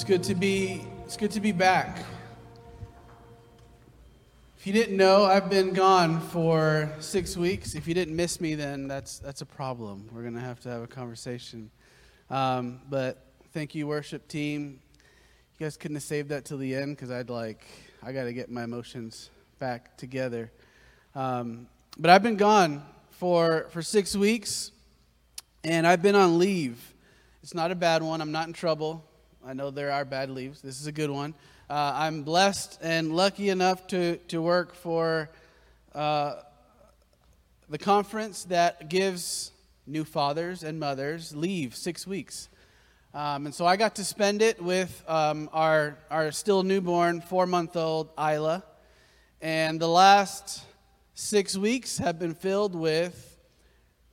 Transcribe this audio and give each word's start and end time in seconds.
It's 0.00 0.08
good 0.08 0.22
to 0.22 0.34
be 0.34 0.86
it's 1.04 1.18
good 1.18 1.30
to 1.32 1.40
be 1.40 1.52
back. 1.52 1.98
If 4.56 4.66
you 4.66 4.72
didn't 4.72 4.96
know, 4.96 5.26
I've 5.26 5.50
been 5.50 5.74
gone 5.74 6.22
for 6.22 6.90
six 7.00 7.36
weeks. 7.36 7.74
If 7.74 7.86
you 7.86 7.92
didn't 7.92 8.16
miss 8.16 8.40
me, 8.40 8.54
then 8.54 8.88
that's 8.88 9.18
that's 9.18 9.42
a 9.42 9.46
problem. 9.46 10.08
We're 10.10 10.22
gonna 10.22 10.40
have 10.40 10.58
to 10.60 10.70
have 10.70 10.80
a 10.80 10.86
conversation. 10.86 11.70
Um, 12.30 12.80
but 12.88 13.26
thank 13.52 13.74
you, 13.74 13.86
worship 13.86 14.26
team. 14.26 14.80
You 15.58 15.66
guys 15.66 15.76
couldn't 15.76 15.96
have 15.96 16.02
saved 16.02 16.30
that 16.30 16.46
till 16.46 16.56
the 16.56 16.74
end 16.74 16.96
because 16.96 17.10
I'd 17.10 17.28
like 17.28 17.66
I 18.02 18.12
got 18.12 18.24
to 18.24 18.32
get 18.32 18.50
my 18.50 18.64
emotions 18.64 19.28
back 19.58 19.98
together. 19.98 20.50
Um, 21.14 21.66
but 21.98 22.08
I've 22.08 22.22
been 22.22 22.38
gone 22.38 22.82
for 23.10 23.66
for 23.68 23.82
six 23.82 24.16
weeks, 24.16 24.70
and 25.62 25.86
I've 25.86 26.00
been 26.00 26.16
on 26.16 26.38
leave. 26.38 26.94
It's 27.42 27.52
not 27.52 27.70
a 27.70 27.74
bad 27.74 28.02
one. 28.02 28.22
I'm 28.22 28.32
not 28.32 28.46
in 28.46 28.54
trouble. 28.54 29.04
I 29.42 29.54
know 29.54 29.70
there 29.70 29.90
are 29.90 30.04
bad 30.04 30.28
leaves. 30.28 30.60
This 30.60 30.78
is 30.80 30.86
a 30.86 30.92
good 30.92 31.08
one. 31.08 31.32
Uh, 31.70 31.94
I'm 31.96 32.24
blessed 32.24 32.78
and 32.82 33.16
lucky 33.16 33.48
enough 33.48 33.86
to, 33.86 34.18
to 34.28 34.42
work 34.42 34.74
for 34.74 35.30
uh, 35.94 36.34
the 37.70 37.78
conference 37.78 38.44
that 38.44 38.90
gives 38.90 39.52
new 39.86 40.04
fathers 40.04 40.62
and 40.62 40.78
mothers 40.78 41.34
leave 41.34 41.74
six 41.74 42.06
weeks. 42.06 42.50
Um, 43.14 43.46
and 43.46 43.54
so 43.54 43.64
I 43.64 43.76
got 43.76 43.94
to 43.94 44.04
spend 44.04 44.42
it 44.42 44.62
with 44.62 45.02
um, 45.08 45.48
our, 45.54 45.96
our 46.10 46.32
still 46.32 46.62
newborn 46.62 47.22
four 47.22 47.46
month 47.46 47.76
old 47.76 48.10
Isla. 48.18 48.62
And 49.40 49.80
the 49.80 49.88
last 49.88 50.62
six 51.14 51.56
weeks 51.56 51.96
have 51.96 52.18
been 52.18 52.34
filled 52.34 52.74
with 52.74 53.38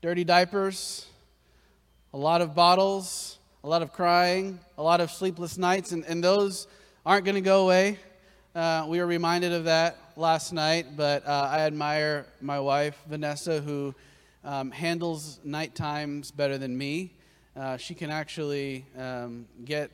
dirty 0.02 0.24
diapers, 0.24 1.06
a 2.14 2.18
lot 2.18 2.40
of 2.40 2.56
bottles, 2.56 3.37
a 3.68 3.70
lot 3.70 3.82
of 3.82 3.92
crying, 3.92 4.58
a 4.78 4.82
lot 4.82 5.02
of 5.02 5.12
sleepless 5.12 5.58
nights, 5.58 5.92
and, 5.92 6.06
and 6.06 6.24
those 6.24 6.68
aren't 7.06 7.26
going 7.26 7.36
to 7.36 7.42
go 7.42 7.64
away. 7.66 8.00
Uh, 8.56 8.86
we 8.88 8.98
were 8.98 9.06
reminded 9.06 9.52
of 9.52 9.66
that 9.66 9.98
last 10.16 10.54
night, 10.54 10.96
but 10.96 11.28
uh, 11.28 11.50
I 11.52 11.60
admire 11.60 12.28
my 12.40 12.62
wife, 12.62 12.98
Vanessa, 13.10 13.60
who 13.60 13.94
um, 14.46 14.72
handles 14.72 15.42
night 15.44 15.76
times 15.76 16.32
better 16.32 16.58
than 16.58 16.78
me. 16.78 17.12
Uh, 17.58 17.76
she 17.76 17.94
can 17.94 18.10
actually 18.10 18.86
um, 18.98 19.46
get 19.66 19.92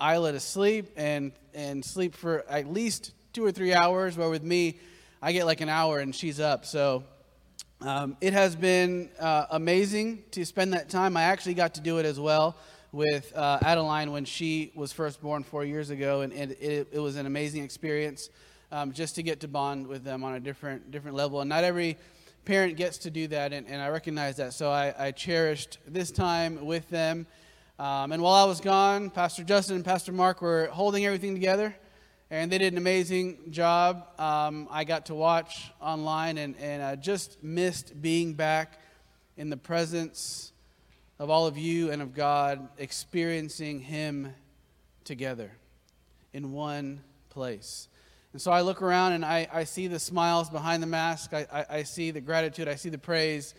Isla 0.00 0.32
to 0.32 0.40
sleep 0.40 0.90
and, 0.96 1.30
and 1.54 1.84
sleep 1.84 2.16
for 2.16 2.44
at 2.48 2.72
least 2.72 3.12
two 3.32 3.44
or 3.44 3.52
three 3.52 3.72
hours, 3.72 4.16
where 4.16 4.30
with 4.30 4.42
me, 4.42 4.80
I 5.22 5.30
get 5.30 5.46
like 5.46 5.60
an 5.60 5.68
hour 5.68 6.00
and 6.00 6.12
she's 6.12 6.40
up. 6.40 6.66
So 6.66 7.04
um, 7.80 8.16
it 8.20 8.32
has 8.32 8.56
been 8.56 9.10
uh, 9.20 9.46
amazing 9.52 10.24
to 10.32 10.44
spend 10.44 10.72
that 10.72 10.90
time. 10.90 11.16
I 11.16 11.22
actually 11.22 11.54
got 11.54 11.74
to 11.74 11.80
do 11.80 11.98
it 11.98 12.04
as 12.04 12.18
well 12.18 12.56
with 12.92 13.34
uh, 13.34 13.58
Adeline 13.62 14.12
when 14.12 14.26
she 14.26 14.70
was 14.74 14.92
first 14.92 15.22
born 15.22 15.42
four 15.42 15.64
years 15.64 15.88
ago, 15.88 16.20
and, 16.20 16.32
and 16.32 16.52
it, 16.52 16.88
it, 16.92 17.00
was 17.00 17.16
an 17.16 17.24
amazing 17.24 17.64
experience 17.64 18.28
um, 18.70 18.92
just 18.92 19.14
to 19.14 19.22
get 19.22 19.40
to 19.40 19.48
bond 19.48 19.86
with 19.86 20.04
them 20.04 20.22
on 20.22 20.34
a 20.34 20.40
different 20.40 20.90
different 20.90 21.16
level. 21.16 21.40
And 21.40 21.48
not 21.48 21.64
every 21.64 21.96
parent 22.44 22.76
gets 22.76 22.98
to 22.98 23.10
do 23.10 23.26
that, 23.28 23.54
and, 23.54 23.66
and 23.66 23.80
I 23.80 23.88
recognize 23.88 24.36
that. 24.36 24.52
So 24.52 24.70
I, 24.70 24.94
I 24.98 25.10
cherished 25.10 25.78
this 25.88 26.10
time 26.10 26.66
with 26.66 26.88
them. 26.90 27.26
Um, 27.78 28.12
and 28.12 28.22
while 28.22 28.34
I 28.34 28.44
was 28.44 28.60
gone, 28.60 29.08
Pastor 29.08 29.42
Justin 29.42 29.76
and 29.76 29.84
Pastor 29.84 30.12
Mark 30.12 30.42
were 30.42 30.66
holding 30.66 31.06
everything 31.06 31.32
together, 31.34 31.74
and 32.30 32.52
they 32.52 32.58
did 32.58 32.74
an 32.74 32.78
amazing 32.78 33.38
job. 33.50 34.06
Um, 34.18 34.68
I 34.70 34.84
got 34.84 35.06
to 35.06 35.14
watch 35.14 35.72
online, 35.80 36.36
and, 36.36 36.56
and 36.58 36.82
I 36.82 36.96
just 36.96 37.42
missed 37.42 38.00
being 38.02 38.34
back 38.34 38.78
in 39.38 39.48
the 39.48 39.56
presence 39.56 40.51
of 41.18 41.30
all 41.30 41.46
of 41.46 41.56
you 41.56 41.90
and 41.90 42.02
of 42.02 42.14
God 42.14 42.68
experiencing 42.78 43.80
Him 43.80 44.34
together 45.04 45.52
in 46.32 46.52
one 46.52 47.02
place. 47.30 47.88
And 48.32 48.40
so 48.40 48.50
I 48.50 48.62
look 48.62 48.80
around 48.80 49.12
and 49.12 49.24
I, 49.24 49.46
I 49.52 49.64
see 49.64 49.88
the 49.88 49.98
smiles 49.98 50.48
behind 50.48 50.82
the 50.82 50.86
mask. 50.86 51.34
I, 51.34 51.46
I, 51.52 51.66
I, 51.78 51.82
see 51.82 52.10
the 52.10 52.20
gratitude. 52.20 52.66
I 52.66 52.76
see 52.76 52.88
the 52.88 52.98
praise. 52.98 53.54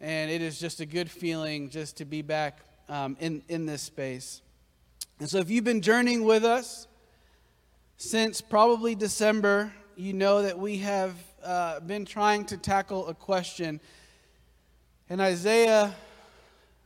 And 0.00 0.30
it 0.30 0.40
is 0.40 0.58
just 0.58 0.80
a 0.80 0.86
good 0.86 1.10
feeling 1.10 1.68
just 1.68 1.98
to 1.98 2.06
be 2.06 2.22
back 2.22 2.60
um, 2.88 3.16
in, 3.20 3.42
in 3.48 3.66
this 3.66 3.82
space. 3.82 4.40
And 5.20 5.28
so 5.28 5.38
if 5.38 5.50
you've 5.50 5.64
been 5.64 5.82
journeying 5.82 6.24
with 6.24 6.44
us 6.44 6.86
since 7.98 8.40
probably 8.40 8.94
December, 8.94 9.72
you 9.96 10.12
know 10.12 10.42
that 10.42 10.58
we 10.58 10.78
have 10.78 11.14
uh, 11.42 11.80
been 11.80 12.04
trying 12.04 12.44
to 12.46 12.56
tackle 12.56 13.08
a 13.08 13.14
question. 13.14 13.80
And 15.08 15.20
Isaiah 15.20 15.94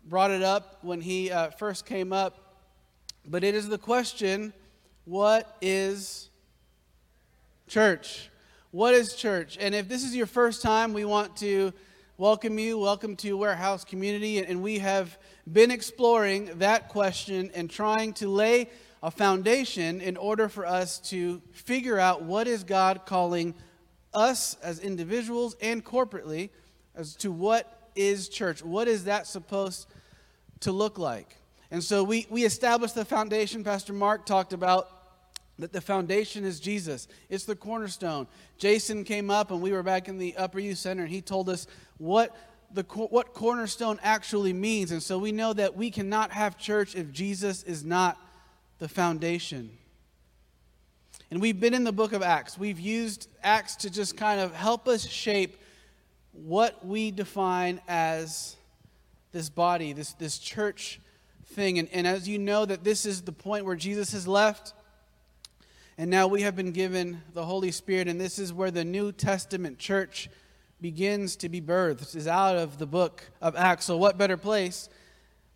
brought 0.05 0.31
it 0.31 0.43
up 0.43 0.78
when 0.83 1.00
he 1.00 1.31
uh, 1.31 1.50
first 1.50 1.87
came 1.87 2.12
up, 2.12 2.56
but 3.27 3.44
it 3.44 3.55
is 3.55 3.69
the 3.69 3.78
question 3.78 4.53
what 5.05 5.56
is 5.61 6.31
church? 7.66 8.31
What 8.71 8.94
is 8.94 9.15
church? 9.15 9.56
And 9.60 9.75
if 9.75 9.89
this 9.89 10.05
is 10.05 10.15
your 10.15 10.27
first 10.27 10.62
time, 10.62 10.93
we 10.93 11.05
want 11.05 11.37
to 11.39 11.72
welcome 12.16 12.59
you. 12.59 12.78
Welcome 12.78 13.16
to 13.16 13.37
Warehouse 13.37 13.84
Community. 13.84 14.39
And 14.39 14.62
we 14.62 14.78
have 14.78 15.19
been 15.50 15.71
exploring 15.71 16.59
that 16.59 16.89
question 16.89 17.50
and 17.55 17.69
trying 17.69 18.12
to 18.15 18.28
lay 18.28 18.69
a 19.03 19.10
foundation 19.10 20.00
in 20.00 20.16
order 20.16 20.49
for 20.49 20.66
us 20.66 20.99
to 21.10 21.41
figure 21.53 21.99
out 21.99 22.22
what 22.22 22.47
is 22.47 22.65
God 22.65 23.06
calling 23.06 23.55
us 24.12 24.56
as 24.62 24.78
individuals 24.81 25.56
and 25.60 25.84
corporately 25.84 26.50
as 26.94 27.16
to 27.16 27.33
what 27.33 27.80
is 27.95 28.28
church? 28.28 28.65
What 28.65 28.89
is 28.89 29.05
that 29.05 29.27
supposed 29.27 29.87
to 30.61 30.73
look 30.73 30.99
like? 30.99 31.37
And 31.71 31.83
so 31.83 32.03
we, 32.03 32.27
we 32.31 32.45
established 32.45 32.95
the 32.95 33.05
foundation. 33.05 33.62
Pastor 33.62 33.93
Mark 33.93 34.27
talked 34.27 34.53
about 34.53 34.89
that 35.59 35.73
the 35.73 35.81
foundation 35.81 36.45
is 36.45 36.59
Jesus. 36.59 37.06
It's 37.28 37.45
the 37.45 37.55
cornerstone. 37.55 38.27
Jason 38.59 39.05
came 39.05 39.31
up 39.31 39.51
and 39.51 39.61
we 39.61 39.73
were 39.73 39.83
back 39.83 40.09
in 40.09 40.19
the 40.19 40.37
Upper 40.37 40.59
Youth 40.59 40.78
Center 40.78 41.03
and 41.03 41.11
he 41.11 41.21
told 41.21 41.49
us 41.49 41.67
what 41.99 42.37
the 42.73 42.83
what 42.83 43.34
cornerstone 43.34 43.99
actually 44.03 44.53
means. 44.53 44.93
And 44.93 45.03
so 45.03 45.19
we 45.19 45.33
know 45.33 45.53
that 45.53 45.77
we 45.77 45.91
cannot 45.91 46.31
have 46.33 46.57
church 46.57 46.95
if 46.95 47.12
Jesus 47.12 47.62
is 47.62 47.84
not 47.84 48.17
the 48.78 48.89
foundation. 48.89 49.71
And 51.31 51.41
we've 51.41 51.61
been 51.61 51.75
in 51.75 51.84
the 51.84 51.93
book 51.93 52.12
of 52.12 52.22
Acts. 52.22 52.59
We've 52.59 52.81
used 52.81 53.28
Acts 53.43 53.77
to 53.77 53.91
just 53.91 54.17
kind 54.17 54.41
of 54.41 54.55
help 54.55 54.89
us 54.89 55.07
shape 55.07 55.61
what 56.33 56.87
we 56.87 57.11
define 57.11 57.81
as 57.89 58.57
this 59.33 59.49
body, 59.49 59.93
this, 59.93 60.13
this 60.15 60.39
church 60.39 61.01
thing. 61.47 61.79
And, 61.79 61.89
and 61.93 62.07
as 62.07 62.29
you 62.29 62.39
know, 62.39 62.65
that 62.65 62.85
this 62.85 63.07
is 63.07 63.23
the 63.23 63.33
point 63.33 63.65
where 63.65 63.77
Jesus 63.77 64.13
has 64.13 64.27
left, 64.27 64.73
and 65.99 66.11
now 66.11 66.27
we 66.27 66.43
have 66.43 66.57
been 66.57 66.73
given 66.73 67.21
the 67.35 67.45
Holy 67.45 67.71
Spirit, 67.71 68.09
and 68.09 68.21
this 68.21 68.39
is 68.39 68.53
where 68.53 68.71
the 68.71 68.85
New 68.85 69.13
Testament 69.13 69.79
church 69.79 70.31
begins 70.81 71.37
to 71.37 71.49
be 71.49 71.61
birthed. 71.61 72.17
Is 72.17 72.27
out 72.27 72.57
of 72.57 72.79
the 72.79 72.87
book 72.87 73.23
of 73.43 73.55
Acts. 73.55 73.85
So, 73.85 73.99
what 73.99 74.17
better 74.17 74.39
place 74.39 74.89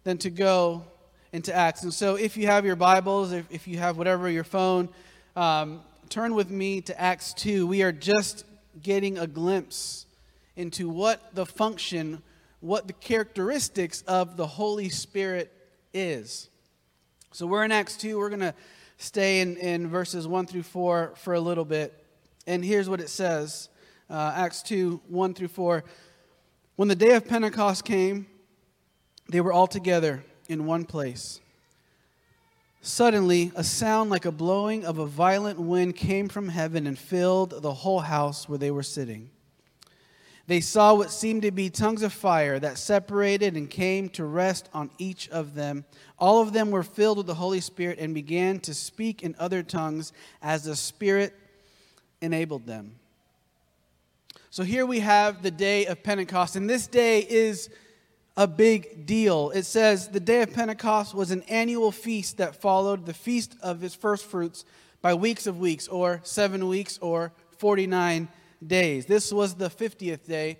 than 0.02 0.18
to 0.18 0.28
go 0.28 0.84
into 1.32 1.54
Acts? 1.54 1.82
And 1.82 1.94
so, 1.94 2.16
if 2.16 2.36
you 2.36 2.46
have 2.46 2.66
your 2.66 2.76
Bibles, 2.76 3.32
if, 3.32 3.46
if 3.50 3.66
you 3.66 3.78
have 3.78 3.96
whatever, 3.96 4.28
your 4.28 4.44
phone, 4.44 4.90
um, 5.34 5.80
turn 6.10 6.34
with 6.34 6.50
me 6.50 6.82
to 6.82 7.00
Acts 7.00 7.32
2. 7.34 7.66
We 7.66 7.82
are 7.82 7.92
just 7.92 8.44
getting 8.82 9.16
a 9.18 9.26
glimpse 9.26 10.03
into 10.56 10.88
what 10.88 11.34
the 11.34 11.46
function, 11.46 12.22
what 12.60 12.86
the 12.86 12.92
characteristics 12.92 14.02
of 14.02 14.36
the 14.36 14.46
Holy 14.46 14.88
Spirit 14.88 15.52
is. 15.92 16.48
So 17.32 17.46
we're 17.46 17.64
in 17.64 17.72
Acts 17.72 17.96
2. 17.96 18.18
We're 18.18 18.28
going 18.28 18.40
to 18.40 18.54
stay 18.98 19.40
in, 19.40 19.56
in 19.56 19.88
verses 19.88 20.26
1 20.26 20.46
through 20.46 20.62
4 20.62 21.14
for 21.16 21.34
a 21.34 21.40
little 21.40 21.64
bit. 21.64 22.04
And 22.46 22.64
here's 22.64 22.88
what 22.88 23.00
it 23.00 23.08
says 23.08 23.68
uh, 24.08 24.32
Acts 24.36 24.62
2 24.62 25.00
1 25.08 25.34
through 25.34 25.48
4. 25.48 25.84
When 26.76 26.88
the 26.88 26.94
day 26.94 27.14
of 27.14 27.26
Pentecost 27.26 27.84
came, 27.84 28.26
they 29.28 29.40
were 29.40 29.52
all 29.52 29.66
together 29.66 30.24
in 30.48 30.66
one 30.66 30.84
place. 30.84 31.40
Suddenly, 32.82 33.50
a 33.56 33.64
sound 33.64 34.10
like 34.10 34.26
a 34.26 34.32
blowing 34.32 34.84
of 34.84 34.98
a 34.98 35.06
violent 35.06 35.58
wind 35.58 35.96
came 35.96 36.28
from 36.28 36.48
heaven 36.48 36.86
and 36.86 36.98
filled 36.98 37.62
the 37.62 37.72
whole 37.72 38.00
house 38.00 38.46
where 38.46 38.58
they 38.58 38.70
were 38.70 38.82
sitting. 38.82 39.30
They 40.46 40.60
saw 40.60 40.94
what 40.94 41.10
seemed 41.10 41.42
to 41.42 41.50
be 41.50 41.70
tongues 41.70 42.02
of 42.02 42.12
fire 42.12 42.58
that 42.58 42.76
separated 42.76 43.56
and 43.56 43.70
came 43.70 44.10
to 44.10 44.24
rest 44.26 44.68
on 44.74 44.90
each 44.98 45.28
of 45.30 45.54
them. 45.54 45.86
All 46.18 46.42
of 46.42 46.52
them 46.52 46.70
were 46.70 46.82
filled 46.82 47.16
with 47.16 47.26
the 47.26 47.34
Holy 47.34 47.60
Spirit 47.60 47.98
and 47.98 48.14
began 48.14 48.60
to 48.60 48.74
speak 48.74 49.22
in 49.22 49.34
other 49.38 49.62
tongues 49.62 50.12
as 50.42 50.64
the 50.64 50.76
Spirit 50.76 51.34
enabled 52.20 52.66
them. 52.66 52.96
So 54.50 54.62
here 54.62 54.84
we 54.84 55.00
have 55.00 55.42
the 55.42 55.50
day 55.50 55.86
of 55.86 56.02
Pentecost, 56.02 56.56
and 56.56 56.68
this 56.68 56.86
day 56.86 57.20
is 57.20 57.70
a 58.36 58.46
big 58.46 59.06
deal. 59.06 59.50
It 59.50 59.64
says 59.64 60.08
the 60.08 60.20
day 60.20 60.42
of 60.42 60.52
Pentecost 60.52 61.14
was 61.14 61.30
an 61.30 61.42
annual 61.44 61.90
feast 61.90 62.36
that 62.36 62.60
followed 62.60 63.06
the 63.06 63.14
feast 63.14 63.56
of 63.62 63.80
his 63.80 63.94
first 63.94 64.26
fruits 64.26 64.64
by 65.00 65.14
weeks 65.14 65.46
of 65.46 65.58
weeks, 65.58 65.88
or 65.88 66.20
seven 66.22 66.68
weeks, 66.68 66.98
or 66.98 67.32
49 67.58 68.28
days. 68.66 69.06
This 69.06 69.32
was 69.32 69.54
the 69.54 69.70
50th 69.70 70.24
day, 70.26 70.58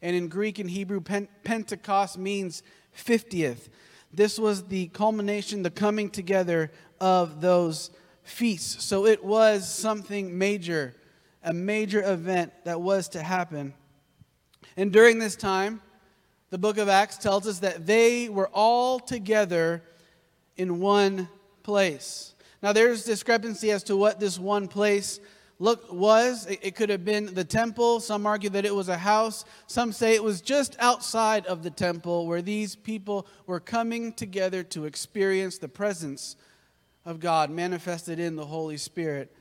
and 0.00 0.16
in 0.16 0.28
Greek 0.28 0.58
and 0.58 0.70
Hebrew, 0.70 1.00
Pentecost 1.00 2.18
means 2.18 2.62
50th. 2.96 3.68
This 4.12 4.38
was 4.38 4.64
the 4.64 4.88
culmination, 4.88 5.62
the 5.62 5.70
coming 5.70 6.10
together 6.10 6.70
of 7.00 7.40
those 7.40 7.90
feasts. 8.22 8.84
So 8.84 9.06
it 9.06 9.24
was 9.24 9.68
something 9.68 10.36
major, 10.36 10.94
a 11.42 11.52
major 11.52 12.02
event 12.02 12.52
that 12.64 12.80
was 12.80 13.08
to 13.10 13.22
happen. 13.22 13.74
And 14.76 14.92
during 14.92 15.18
this 15.18 15.36
time, 15.36 15.80
the 16.50 16.58
book 16.58 16.76
of 16.78 16.88
Acts 16.88 17.16
tells 17.16 17.46
us 17.46 17.60
that 17.60 17.86
they 17.86 18.28
were 18.28 18.48
all 18.48 19.00
together 19.00 19.82
in 20.56 20.80
one 20.80 21.28
place. 21.62 22.34
Now, 22.62 22.72
there's 22.72 23.04
discrepancy 23.04 23.70
as 23.70 23.82
to 23.84 23.96
what 23.96 24.20
this 24.20 24.38
one 24.38 24.68
place 24.68 25.18
look 25.62 25.92
was. 25.92 26.46
It, 26.46 26.58
it 26.62 26.74
could 26.74 26.90
have 26.90 27.04
been 27.04 27.32
the 27.34 27.44
temple. 27.44 28.00
Some 28.00 28.26
argue 28.26 28.50
that 28.50 28.64
it 28.64 28.74
was 28.74 28.88
a 28.88 28.98
house. 28.98 29.44
Some 29.68 29.92
say 29.92 30.14
it 30.14 30.24
was 30.24 30.40
just 30.40 30.76
outside 30.80 31.46
of 31.46 31.62
the 31.62 31.70
temple 31.70 32.26
where 32.26 32.42
these 32.42 32.74
people 32.74 33.28
were 33.46 33.60
coming 33.60 34.12
together 34.12 34.64
to 34.64 34.86
experience 34.86 35.58
the 35.58 35.68
presence 35.68 36.36
of 37.04 37.20
God 37.20 37.48
manifested 37.48 38.18
in 38.18 38.34
the 38.34 38.44
Holy 38.44 38.76
Spirit. 38.76 39.32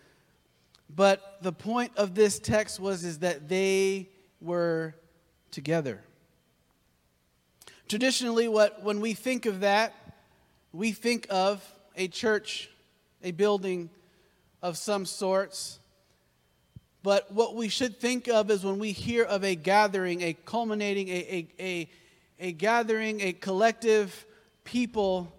But 0.95 1.39
the 1.41 1.51
point 1.51 1.93
of 1.97 2.13
this 2.13 2.37
text 2.37 2.79
was 2.79 3.03
is 3.03 3.19
that 3.19 3.49
they 3.49 4.09
were 4.39 4.93
together. 5.49 6.01
Traditionally, 7.89 8.47
what 8.47 8.83
when 8.83 9.01
we 9.01 9.13
think 9.13 9.47
of 9.47 9.61
that, 9.61 9.93
we 10.71 10.91
think 10.91 11.25
of 11.31 11.65
a 11.95 12.07
church, 12.07 12.69
a 13.23 13.31
building 13.31 13.89
of 14.61 14.77
some 14.77 15.05
sorts. 15.05 15.79
But 17.03 17.31
what 17.31 17.55
we 17.55 17.67
should 17.67 17.99
think 17.99 18.27
of 18.27 18.51
is 18.51 18.63
when 18.63 18.77
we 18.77 18.91
hear 18.91 19.23
of 19.23 19.43
a 19.43 19.55
gathering, 19.55 20.21
a 20.21 20.33
culminating, 20.33 21.09
a, 21.09 21.11
a, 21.11 21.47
a, 21.59 21.89
a 22.39 22.51
gathering, 22.51 23.21
a 23.21 23.33
collective 23.33 24.25
people 24.63 25.33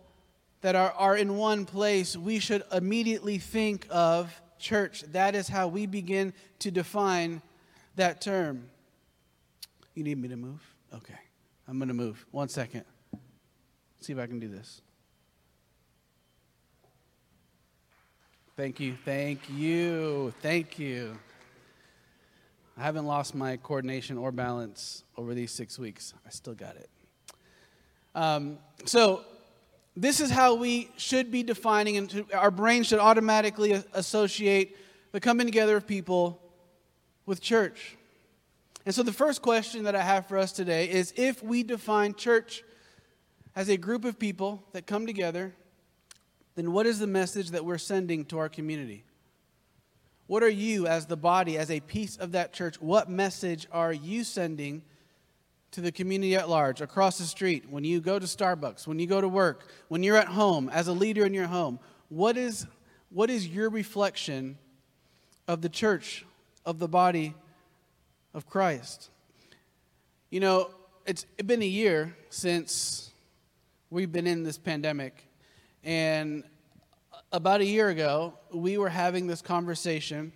that 0.62 0.74
are, 0.74 0.92
are 0.92 1.16
in 1.16 1.36
one 1.36 1.64
place, 1.64 2.16
we 2.16 2.38
should 2.38 2.62
immediately 2.72 3.38
think 3.38 3.86
of 3.90 4.34
church. 4.58 5.02
That 5.12 5.34
is 5.34 5.48
how 5.48 5.68
we 5.68 5.86
begin 5.86 6.32
to 6.60 6.70
define 6.70 7.42
that 7.96 8.20
term. 8.20 8.68
You 9.94 10.04
need 10.04 10.18
me 10.18 10.28
to 10.28 10.36
move? 10.36 10.60
Okay. 10.94 11.18
I'm 11.68 11.78
going 11.78 11.88
to 11.88 11.94
move. 11.94 12.24
One 12.30 12.48
second. 12.48 12.84
See 14.00 14.12
if 14.12 14.18
I 14.18 14.26
can 14.26 14.40
do 14.40 14.48
this. 14.48 14.80
Thank 18.56 18.80
you. 18.80 18.96
Thank 19.04 19.48
you. 19.48 20.34
Thank 20.42 20.78
you. 20.78 21.16
I 22.76 22.82
haven't 22.82 23.06
lost 23.06 23.34
my 23.34 23.58
coordination 23.58 24.16
or 24.16 24.32
balance 24.32 25.04
over 25.16 25.34
these 25.34 25.50
six 25.52 25.78
weeks. 25.78 26.14
I 26.26 26.30
still 26.30 26.54
got 26.54 26.76
it. 26.76 26.88
Um, 28.14 28.58
so, 28.86 29.24
this 29.94 30.20
is 30.20 30.30
how 30.30 30.54
we 30.54 30.90
should 30.96 31.30
be 31.30 31.42
defining, 31.42 31.98
and 31.98 32.24
our 32.32 32.50
brain 32.50 32.82
should 32.82 32.98
automatically 32.98 33.82
associate 33.92 34.76
the 35.12 35.20
coming 35.20 35.46
together 35.46 35.76
of 35.76 35.86
people 35.86 36.40
with 37.26 37.42
church. 37.42 37.96
And 38.86 38.94
so, 38.94 39.02
the 39.02 39.12
first 39.12 39.42
question 39.42 39.84
that 39.84 39.94
I 39.94 40.02
have 40.02 40.26
for 40.26 40.38
us 40.38 40.52
today 40.52 40.88
is 40.90 41.12
if 41.16 41.42
we 41.42 41.62
define 41.62 42.14
church 42.14 42.64
as 43.54 43.68
a 43.68 43.76
group 43.76 44.06
of 44.06 44.18
people 44.18 44.64
that 44.72 44.86
come 44.86 45.06
together, 45.06 45.54
then 46.54 46.72
what 46.72 46.86
is 46.86 46.98
the 46.98 47.06
message 47.06 47.50
that 47.50 47.64
we're 47.64 47.78
sending 47.78 48.24
to 48.26 48.38
our 48.38 48.48
community? 48.48 49.04
What 50.32 50.42
are 50.42 50.48
you, 50.48 50.86
as 50.86 51.04
the 51.04 51.16
body, 51.18 51.58
as 51.58 51.70
a 51.70 51.80
piece 51.80 52.16
of 52.16 52.32
that 52.32 52.54
church, 52.54 52.80
what 52.80 53.10
message 53.10 53.66
are 53.70 53.92
you 53.92 54.24
sending 54.24 54.80
to 55.72 55.82
the 55.82 55.92
community 55.92 56.36
at 56.36 56.48
large, 56.48 56.80
across 56.80 57.18
the 57.18 57.24
street, 57.24 57.68
when 57.68 57.84
you 57.84 58.00
go 58.00 58.18
to 58.18 58.24
Starbucks, 58.24 58.86
when 58.86 58.98
you 58.98 59.06
go 59.06 59.20
to 59.20 59.28
work, 59.28 59.70
when 59.88 60.02
you're 60.02 60.16
at 60.16 60.28
home, 60.28 60.70
as 60.70 60.88
a 60.88 60.92
leader 60.94 61.26
in 61.26 61.34
your 61.34 61.48
home? 61.48 61.78
What 62.08 62.38
is, 62.38 62.66
what 63.10 63.28
is 63.28 63.46
your 63.46 63.68
reflection 63.68 64.56
of 65.46 65.60
the 65.60 65.68
church, 65.68 66.24
of 66.64 66.78
the 66.78 66.88
body 66.88 67.34
of 68.32 68.48
Christ? 68.48 69.10
You 70.30 70.40
know, 70.40 70.70
it's 71.04 71.26
been 71.44 71.60
a 71.60 71.66
year 71.66 72.16
since 72.30 73.10
we've 73.90 74.10
been 74.10 74.26
in 74.26 74.44
this 74.44 74.56
pandemic. 74.56 75.28
And 75.84 76.42
about 77.32 77.62
a 77.62 77.64
year 77.64 77.88
ago, 77.88 78.34
we 78.52 78.76
were 78.76 78.90
having 78.90 79.26
this 79.26 79.40
conversation 79.40 80.32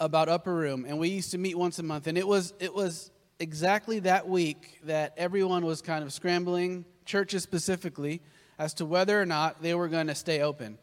about 0.00 0.28
Upper 0.28 0.54
Room, 0.54 0.86
and 0.88 0.98
we 0.98 1.08
used 1.10 1.30
to 1.32 1.38
meet 1.38 1.56
once 1.56 1.78
a 1.78 1.82
month. 1.82 2.06
And 2.06 2.16
it 2.16 2.26
was, 2.26 2.54
it 2.58 2.74
was 2.74 3.10
exactly 3.38 4.00
that 4.00 4.28
week 4.28 4.80
that 4.84 5.12
everyone 5.16 5.64
was 5.64 5.82
kind 5.82 6.02
of 6.02 6.12
scrambling, 6.12 6.84
churches 7.04 7.42
specifically, 7.42 8.22
as 8.58 8.72
to 8.74 8.86
whether 8.86 9.20
or 9.20 9.26
not 9.26 9.62
they 9.62 9.74
were 9.74 9.88
going 9.88 10.06
to 10.06 10.14
stay 10.14 10.40
open. 10.40 10.78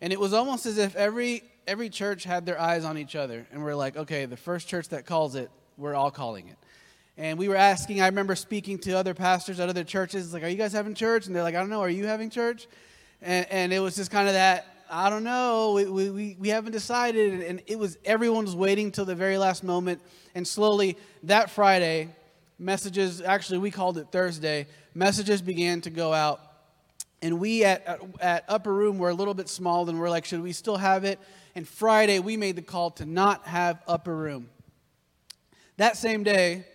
And 0.00 0.12
it 0.12 0.20
was 0.20 0.32
almost 0.32 0.66
as 0.66 0.76
if 0.76 0.94
every, 0.94 1.42
every 1.66 1.88
church 1.88 2.24
had 2.24 2.44
their 2.44 2.60
eyes 2.60 2.84
on 2.84 2.98
each 2.98 3.16
other. 3.16 3.46
And 3.50 3.64
we're 3.64 3.74
like, 3.74 3.96
okay, 3.96 4.26
the 4.26 4.36
first 4.36 4.68
church 4.68 4.88
that 4.90 5.06
calls 5.06 5.34
it, 5.36 5.50
we're 5.78 5.94
all 5.94 6.10
calling 6.10 6.48
it. 6.48 6.56
And 7.16 7.38
we 7.38 7.48
were 7.48 7.56
asking, 7.56 8.00
I 8.00 8.06
remember 8.06 8.34
speaking 8.34 8.78
to 8.80 8.92
other 8.92 9.14
pastors 9.14 9.60
at 9.60 9.68
other 9.68 9.84
churches, 9.84 10.34
like, 10.34 10.42
are 10.42 10.48
you 10.48 10.56
guys 10.56 10.72
having 10.72 10.94
church? 10.94 11.26
And 11.26 11.34
they're 11.34 11.42
like, 11.42 11.54
I 11.54 11.60
don't 11.60 11.70
know, 11.70 11.80
are 11.80 11.88
you 11.88 12.06
having 12.06 12.30
church? 12.30 12.66
And, 13.22 13.46
and 13.50 13.72
it 13.72 13.78
was 13.78 13.94
just 13.94 14.10
kind 14.10 14.26
of 14.26 14.34
that, 14.34 14.66
I 14.90 15.08
don't 15.08 15.24
know, 15.24 15.72
we, 15.74 16.10
we, 16.10 16.36
we 16.38 16.48
haven't 16.48 16.72
decided. 16.72 17.42
And 17.42 17.62
it 17.66 17.78
was, 17.78 17.96
everyone 18.04 18.44
was 18.44 18.56
waiting 18.56 18.90
till 18.90 19.04
the 19.04 19.14
very 19.14 19.38
last 19.38 19.62
moment. 19.62 20.02
And 20.34 20.46
slowly, 20.46 20.98
that 21.22 21.50
Friday, 21.50 22.08
messages, 22.58 23.20
actually, 23.20 23.58
we 23.58 23.70
called 23.70 23.96
it 23.96 24.08
Thursday, 24.10 24.66
messages 24.92 25.40
began 25.40 25.80
to 25.82 25.90
go 25.90 26.12
out. 26.12 26.40
And 27.22 27.38
we 27.38 27.64
at, 27.64 27.86
at, 27.86 28.00
at 28.20 28.44
Upper 28.48 28.74
Room 28.74 28.98
were 28.98 29.10
a 29.10 29.14
little 29.14 29.34
bit 29.34 29.48
small, 29.48 29.88
and 29.88 30.00
we're 30.00 30.10
like, 30.10 30.24
should 30.24 30.42
we 30.42 30.52
still 30.52 30.76
have 30.76 31.04
it? 31.04 31.20
And 31.54 31.68
Friday, 31.68 32.18
we 32.18 32.36
made 32.36 32.56
the 32.56 32.62
call 32.62 32.90
to 32.92 33.06
not 33.06 33.46
have 33.46 33.80
Upper 33.86 34.14
Room. 34.14 34.48
That 35.76 35.96
same 35.96 36.24
day, 36.24 36.66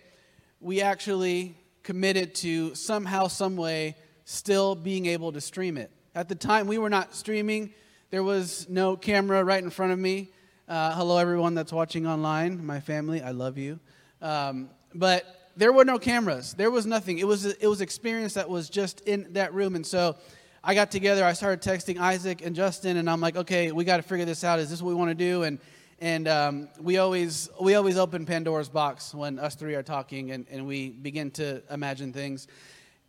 we 0.60 0.80
actually 0.80 1.54
committed 1.82 2.34
to 2.36 2.74
somehow, 2.74 3.26
some 3.26 3.56
way, 3.56 3.96
still 4.24 4.74
being 4.74 5.06
able 5.06 5.32
to 5.32 5.40
stream 5.40 5.76
it. 5.76 5.90
At 6.18 6.28
the 6.28 6.34
time, 6.34 6.66
we 6.66 6.78
were 6.78 6.90
not 6.90 7.14
streaming. 7.14 7.72
There 8.10 8.24
was 8.24 8.68
no 8.68 8.96
camera 8.96 9.44
right 9.44 9.62
in 9.62 9.70
front 9.70 9.92
of 9.92 10.00
me. 10.00 10.32
Uh, 10.66 10.92
hello, 10.92 11.16
everyone 11.18 11.54
that's 11.54 11.72
watching 11.72 12.08
online, 12.08 12.66
my 12.66 12.80
family, 12.80 13.22
I 13.22 13.30
love 13.30 13.56
you. 13.56 13.78
Um, 14.20 14.68
but 14.92 15.52
there 15.56 15.72
were 15.72 15.84
no 15.84 15.96
cameras. 15.96 16.54
There 16.54 16.72
was 16.72 16.86
nothing. 16.86 17.20
It 17.20 17.26
was 17.28 17.44
it 17.44 17.68
was 17.68 17.80
experience 17.80 18.34
that 18.34 18.50
was 18.50 18.68
just 18.68 19.02
in 19.02 19.32
that 19.34 19.54
room. 19.54 19.76
And 19.76 19.86
so 19.86 20.16
I 20.64 20.74
got 20.74 20.90
together. 20.90 21.24
I 21.24 21.34
started 21.34 21.62
texting 21.62 22.00
Isaac 22.00 22.44
and 22.44 22.56
Justin, 22.56 22.96
and 22.96 23.08
I'm 23.08 23.20
like, 23.20 23.36
okay, 23.36 23.70
we 23.70 23.84
got 23.84 23.98
to 23.98 24.02
figure 24.02 24.24
this 24.24 24.42
out. 24.42 24.58
Is 24.58 24.70
this 24.70 24.82
what 24.82 24.88
we 24.88 24.96
want 24.96 25.10
to 25.10 25.14
do? 25.14 25.44
And 25.44 25.60
and 26.00 26.26
um, 26.26 26.68
we 26.80 26.98
always 26.98 27.48
we 27.60 27.76
always 27.76 27.96
open 27.96 28.26
Pandora's 28.26 28.68
box 28.68 29.14
when 29.14 29.38
us 29.38 29.54
three 29.54 29.76
are 29.76 29.84
talking, 29.84 30.32
and, 30.32 30.46
and 30.50 30.66
we 30.66 30.88
begin 30.88 31.30
to 31.32 31.62
imagine 31.70 32.12
things 32.12 32.48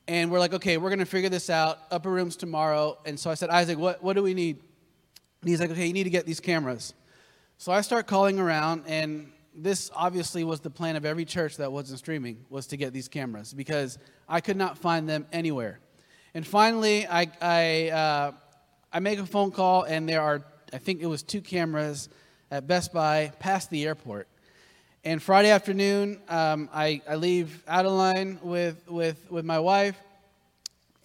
and 0.09 0.31
we're 0.31 0.39
like, 0.39 0.55
okay, 0.55 0.77
we're 0.77 0.89
to 0.95 1.05
figure 1.05 1.29
this 1.29 1.51
out. 1.51 1.77
Upper 1.91 2.09
rooms 2.09 2.35
tomorrow. 2.35 2.97
And 3.05 3.17
so 3.19 3.29
I 3.29 3.35
said, 3.35 3.51
Isaac, 3.51 3.77
what, 3.77 4.03
what 4.03 4.15
do 4.15 4.23
we 4.23 4.33
need? 4.33 4.57
And 5.41 5.49
he's 5.49 5.59
like, 5.59 5.69
okay, 5.69 5.85
you 5.85 5.93
need 5.93 6.05
to 6.05 6.09
get 6.09 6.25
these 6.25 6.39
cameras. 6.39 6.95
So 7.59 7.71
I 7.71 7.81
start 7.81 8.07
calling 8.07 8.39
around, 8.39 8.85
and 8.87 9.31
this 9.53 9.91
obviously 9.95 10.43
was 10.43 10.61
the 10.61 10.71
plan 10.71 10.95
of 10.95 11.05
every 11.05 11.25
church 11.25 11.57
that 11.57 11.71
wasn't 11.71 11.99
streaming, 11.99 12.43
was 12.49 12.65
to 12.67 12.77
get 12.77 12.91
these 12.91 13.07
cameras 13.07 13.53
because 13.53 13.99
I 14.27 14.41
could 14.41 14.57
not 14.57 14.79
find 14.79 15.07
them 15.07 15.27
anywhere. 15.31 15.79
And 16.33 16.45
finally, 16.45 17.05
I, 17.05 17.27
I, 17.39 17.89
uh, 17.89 18.31
I 18.91 18.99
make 19.01 19.19
a 19.19 19.27
phone 19.27 19.51
call, 19.51 19.83
and 19.83 20.09
there 20.09 20.23
are, 20.23 20.43
I 20.73 20.79
think 20.79 21.03
it 21.03 21.07
was 21.07 21.21
two 21.21 21.41
cameras 21.41 22.09
at 22.49 22.65
Best 22.65 22.91
Buy 22.91 23.31
past 23.37 23.69
the 23.69 23.85
airport. 23.85 24.27
And 25.05 25.23
Friday 25.23 25.49
afternoon, 25.49 26.19
um, 26.27 26.69
I, 26.73 27.01
I 27.07 27.15
leave 27.15 27.63
Adeline 27.69 28.37
with, 28.43 28.85
with, 28.89 29.31
with 29.31 29.45
my 29.45 29.57
wife, 29.57 29.97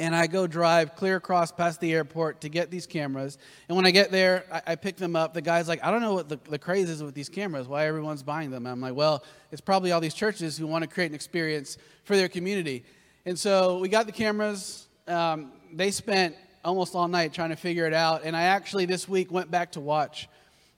and 0.00 0.16
I 0.16 0.26
go 0.26 0.48
drive 0.48 0.96
clear 0.96 1.14
across 1.14 1.52
past 1.52 1.80
the 1.80 1.92
airport 1.92 2.40
to 2.40 2.48
get 2.48 2.72
these 2.72 2.88
cameras. 2.88 3.38
And 3.68 3.76
when 3.76 3.86
I 3.86 3.92
get 3.92 4.10
there, 4.10 4.46
I, 4.50 4.72
I 4.72 4.74
pick 4.74 4.96
them 4.96 5.14
up. 5.14 5.32
The 5.32 5.42
guy's 5.42 5.68
like, 5.68 5.84
I 5.84 5.92
don't 5.92 6.00
know 6.00 6.12
what 6.12 6.28
the, 6.28 6.40
the 6.50 6.58
craze 6.58 6.90
is 6.90 7.04
with 7.04 7.14
these 7.14 7.28
cameras, 7.28 7.68
why 7.68 7.86
everyone's 7.86 8.24
buying 8.24 8.50
them. 8.50 8.66
And 8.66 8.72
I'm 8.72 8.80
like, 8.80 8.96
well, 8.96 9.22
it's 9.52 9.60
probably 9.60 9.92
all 9.92 10.00
these 10.00 10.12
churches 10.12 10.58
who 10.58 10.66
want 10.66 10.82
to 10.82 10.88
create 10.88 11.10
an 11.10 11.14
experience 11.14 11.78
for 12.02 12.16
their 12.16 12.28
community. 12.28 12.82
And 13.24 13.38
so 13.38 13.78
we 13.78 13.88
got 13.88 14.06
the 14.06 14.12
cameras. 14.12 14.88
Um, 15.06 15.52
they 15.72 15.92
spent 15.92 16.34
almost 16.64 16.96
all 16.96 17.06
night 17.06 17.32
trying 17.32 17.50
to 17.50 17.56
figure 17.56 17.86
it 17.86 17.94
out. 17.94 18.22
And 18.24 18.36
I 18.36 18.42
actually 18.42 18.86
this 18.86 19.08
week 19.08 19.30
went 19.30 19.52
back 19.52 19.70
to 19.72 19.80
watch 19.80 20.28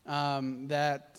um, 0.04 0.68
that 0.68 1.15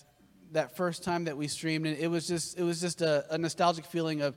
that 0.52 0.76
first 0.76 1.04
time 1.04 1.26
that 1.26 1.38
we 1.38 1.48
streamed, 1.48 1.86
and 1.86 1.98
it 1.98 2.08
was 2.08 2.28
just 2.28 2.58
it 2.58 2.64
was 2.64 2.82
just 2.82 3.02
a, 3.02 3.26
a 3.34 3.38
nostalgic 3.38 3.86
feeling 3.86 4.22
of 4.22 4.36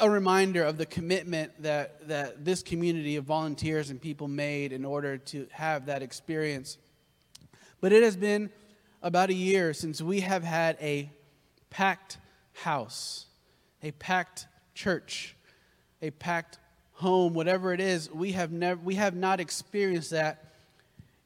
a 0.00 0.10
reminder 0.10 0.64
of 0.64 0.76
the 0.76 0.86
commitment 0.86 1.62
that 1.62 2.08
that 2.08 2.44
this 2.44 2.62
community 2.62 3.16
of 3.16 3.24
volunteers 3.24 3.90
and 3.90 4.00
people 4.00 4.28
made 4.28 4.72
in 4.72 4.84
order 4.84 5.18
to 5.18 5.46
have 5.50 5.86
that 5.86 6.02
experience. 6.02 6.78
But 7.80 7.92
it 7.92 8.02
has 8.02 8.16
been 8.16 8.50
about 9.02 9.30
a 9.30 9.34
year 9.34 9.72
since 9.72 10.02
we 10.02 10.20
have 10.20 10.42
had 10.42 10.76
a 10.80 11.10
packed 11.70 12.18
house, 12.54 13.26
a 13.82 13.92
packed 13.92 14.46
church, 14.74 15.36
a 16.02 16.10
packed 16.10 16.58
home, 16.94 17.34
whatever 17.34 17.72
it 17.72 17.80
is. 17.80 18.10
We 18.10 18.32
have 18.32 18.50
never 18.50 18.80
we 18.80 18.96
have 18.96 19.14
not 19.14 19.40
experienced 19.40 20.10
that 20.10 20.44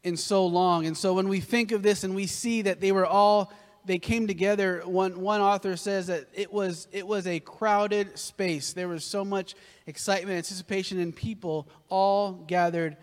in 0.04 0.16
so 0.16 0.47
long. 0.47 0.87
And 0.87 0.97
so 0.97 1.14
when 1.14 1.28
we 1.28 1.40
think 1.40 1.73
of 1.73 1.83
this 1.83 2.04
and 2.04 2.14
we 2.14 2.26
see 2.26 2.62
that 2.62 2.81
they 2.81 2.92
were 2.92 3.07
all 3.07 3.52
they 3.84 3.98
came 3.98 4.26
together. 4.26 4.82
One 4.84 5.20
one 5.20 5.40
author 5.40 5.76
says 5.76 6.06
that 6.06 6.28
it 6.34 6.52
was 6.52 6.88
it 6.92 7.06
was 7.06 7.26
a 7.26 7.40
crowded 7.40 8.18
space. 8.18 8.72
There 8.72 8.88
was 8.88 9.04
so 9.04 9.24
much 9.24 9.54
excitement 9.86 10.36
anticipation 10.36 10.98
and 11.00 11.14
people 11.14 11.68
all 11.88 12.32
gathered 12.32 12.96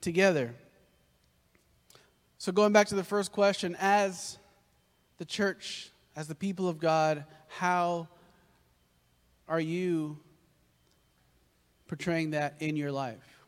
together. 0.00 0.54
So 2.38 2.52
going 2.52 2.72
back 2.72 2.86
to 2.88 2.94
the 2.94 3.04
first 3.04 3.32
question 3.32 3.76
as 3.78 4.38
the 5.18 5.24
church 5.24 5.90
as 6.16 6.26
the 6.26 6.34
people 6.34 6.68
of 6.68 6.78
god 6.78 7.24
how 7.48 8.08
are 9.46 9.60
you 9.60 10.16
portraying 11.88 12.30
that 12.30 12.54
in 12.60 12.76
your 12.76 12.92
life? 12.92 13.44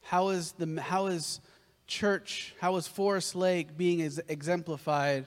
How 0.00 0.28
is 0.28 0.52
the 0.52 0.80
how 0.80 1.08
is 1.08 1.40
church 1.88 2.54
how 2.60 2.76
is 2.76 2.86
forest 2.86 3.34
lake 3.34 3.76
being 3.76 4.00
exemplified 4.28 5.26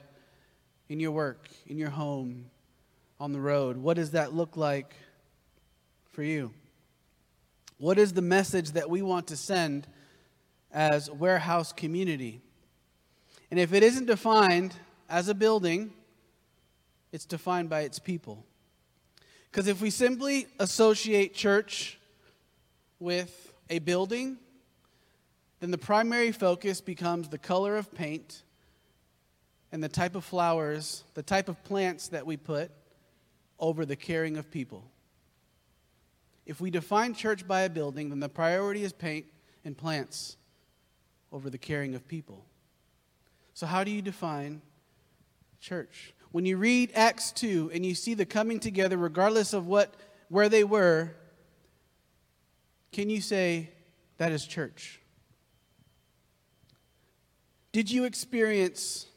in 0.88 1.00
your 1.00 1.10
work, 1.10 1.48
in 1.66 1.78
your 1.78 1.90
home, 1.90 2.46
on 3.20 3.32
the 3.32 3.40
road? 3.40 3.76
What 3.76 3.96
does 3.96 4.10
that 4.12 4.34
look 4.34 4.56
like 4.56 4.94
for 6.10 6.22
you? 6.22 6.52
What 7.78 7.98
is 7.98 8.12
the 8.12 8.22
message 8.22 8.72
that 8.72 8.88
we 8.88 9.02
want 9.02 9.26
to 9.28 9.36
send 9.36 9.86
as 10.72 11.10
warehouse 11.10 11.72
community? 11.72 12.40
And 13.50 13.58
if 13.58 13.72
it 13.72 13.82
isn't 13.82 14.06
defined 14.06 14.74
as 15.08 15.28
a 15.28 15.34
building, 15.34 15.92
it's 17.12 17.24
defined 17.24 17.68
by 17.68 17.82
its 17.82 17.98
people. 17.98 18.44
Because 19.50 19.68
if 19.68 19.80
we 19.80 19.90
simply 19.90 20.46
associate 20.58 21.34
church 21.34 21.98
with 22.98 23.52
a 23.70 23.78
building, 23.78 24.38
then 25.60 25.70
the 25.70 25.78
primary 25.78 26.32
focus 26.32 26.80
becomes 26.80 27.28
the 27.28 27.38
color 27.38 27.76
of 27.76 27.94
paint 27.94 28.42
and 29.74 29.82
the 29.82 29.88
type 29.88 30.14
of 30.14 30.24
flowers, 30.24 31.02
the 31.14 31.22
type 31.24 31.48
of 31.48 31.64
plants 31.64 32.06
that 32.06 32.24
we 32.24 32.36
put 32.36 32.70
over 33.58 33.84
the 33.84 33.96
caring 33.96 34.36
of 34.36 34.48
people. 34.48 34.84
If 36.46 36.60
we 36.60 36.70
define 36.70 37.12
church 37.12 37.44
by 37.44 37.62
a 37.62 37.68
building, 37.68 38.10
then 38.10 38.20
the 38.20 38.28
priority 38.28 38.84
is 38.84 38.92
paint 38.92 39.26
and 39.64 39.76
plants 39.76 40.36
over 41.32 41.50
the 41.50 41.58
caring 41.58 41.96
of 41.96 42.06
people. 42.06 42.46
So, 43.54 43.66
how 43.66 43.82
do 43.82 43.90
you 43.90 44.00
define 44.00 44.62
church? 45.58 46.14
When 46.30 46.46
you 46.46 46.56
read 46.56 46.92
Acts 46.94 47.32
2 47.32 47.72
and 47.74 47.84
you 47.84 47.96
see 47.96 48.14
the 48.14 48.24
coming 48.24 48.60
together, 48.60 48.96
regardless 48.96 49.54
of 49.54 49.66
what, 49.66 49.92
where 50.28 50.48
they 50.48 50.62
were, 50.62 51.16
can 52.92 53.10
you 53.10 53.20
say 53.20 53.70
that 54.18 54.30
is 54.30 54.46
church? 54.46 55.00
Did 57.72 57.90
you 57.90 58.04
experience 58.04 59.08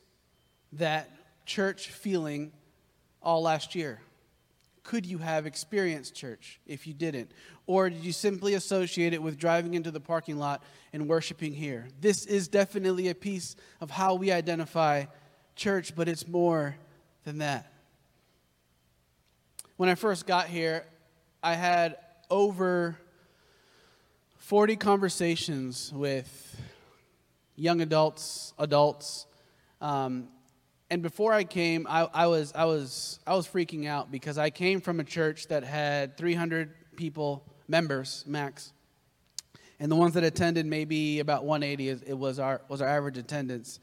that 0.77 1.09
church 1.45 1.89
feeling 1.89 2.51
all 3.21 3.41
last 3.41 3.75
year? 3.75 4.01
Could 4.83 5.05
you 5.05 5.17
have 5.17 5.45
experienced 5.45 6.15
church 6.15 6.61
if 6.65 6.87
you 6.87 6.93
didn't? 6.93 7.31
Or 7.65 7.89
did 7.89 8.03
you 8.05 8.13
simply 8.13 8.53
associate 8.53 9.13
it 9.13 9.21
with 9.21 9.37
driving 9.37 9.73
into 9.73 9.91
the 9.91 9.99
parking 9.99 10.37
lot 10.37 10.63
and 10.93 11.09
worshiping 11.09 11.53
here? 11.53 11.89
This 11.99 12.25
is 12.25 12.47
definitely 12.47 13.09
a 13.09 13.15
piece 13.15 13.57
of 13.81 13.91
how 13.91 14.15
we 14.15 14.31
identify 14.31 15.05
church, 15.57 15.93
but 15.93 16.07
it's 16.07 16.25
more 16.25 16.77
than 17.25 17.39
that. 17.39 17.71
When 19.75 19.89
I 19.89 19.95
first 19.95 20.25
got 20.25 20.47
here, 20.47 20.85
I 21.43 21.55
had 21.55 21.97
over 22.29 22.97
40 24.37 24.77
conversations 24.77 25.91
with 25.93 26.61
young 27.57 27.81
adults, 27.81 28.53
adults, 28.57 29.25
um, 29.81 30.29
and 30.89 31.01
before 31.01 31.33
I 31.33 31.43
came, 31.43 31.85
I, 31.89 32.07
I, 32.13 32.27
was, 32.27 32.53
I, 32.55 32.65
was, 32.65 33.19
I 33.27 33.35
was 33.35 33.47
freaking 33.47 33.87
out 33.87 34.09
because 34.09 34.37
I 34.37 34.49
came 34.49 34.79
from 34.79 34.99
a 34.99 35.03
church 35.03 35.47
that 35.47 35.63
had 35.63 36.17
300 36.17 36.73
people, 36.95 37.43
members 37.67 38.23
max. 38.25 38.71
And 39.79 39.91
the 39.91 39.95
ones 39.95 40.13
that 40.13 40.23
attended 40.23 40.65
maybe 40.65 41.19
about 41.19 41.43
180 41.43 42.07
it 42.07 42.17
was 42.17 42.39
our, 42.39 42.61
was 42.69 42.81
our 42.81 42.87
average 42.87 43.17
attendance. 43.17 43.79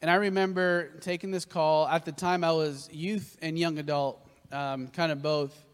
And 0.00 0.10
I 0.10 0.14
remember 0.14 0.90
taking 1.00 1.30
this 1.30 1.44
call. 1.44 1.88
At 1.88 2.04
the 2.04 2.12
time, 2.12 2.44
I 2.44 2.52
was 2.52 2.88
youth 2.92 3.36
and 3.42 3.58
young 3.58 3.78
adult, 3.78 4.26
um, 4.52 4.88
kind 4.88 5.10
of 5.10 5.22
both 5.22 5.64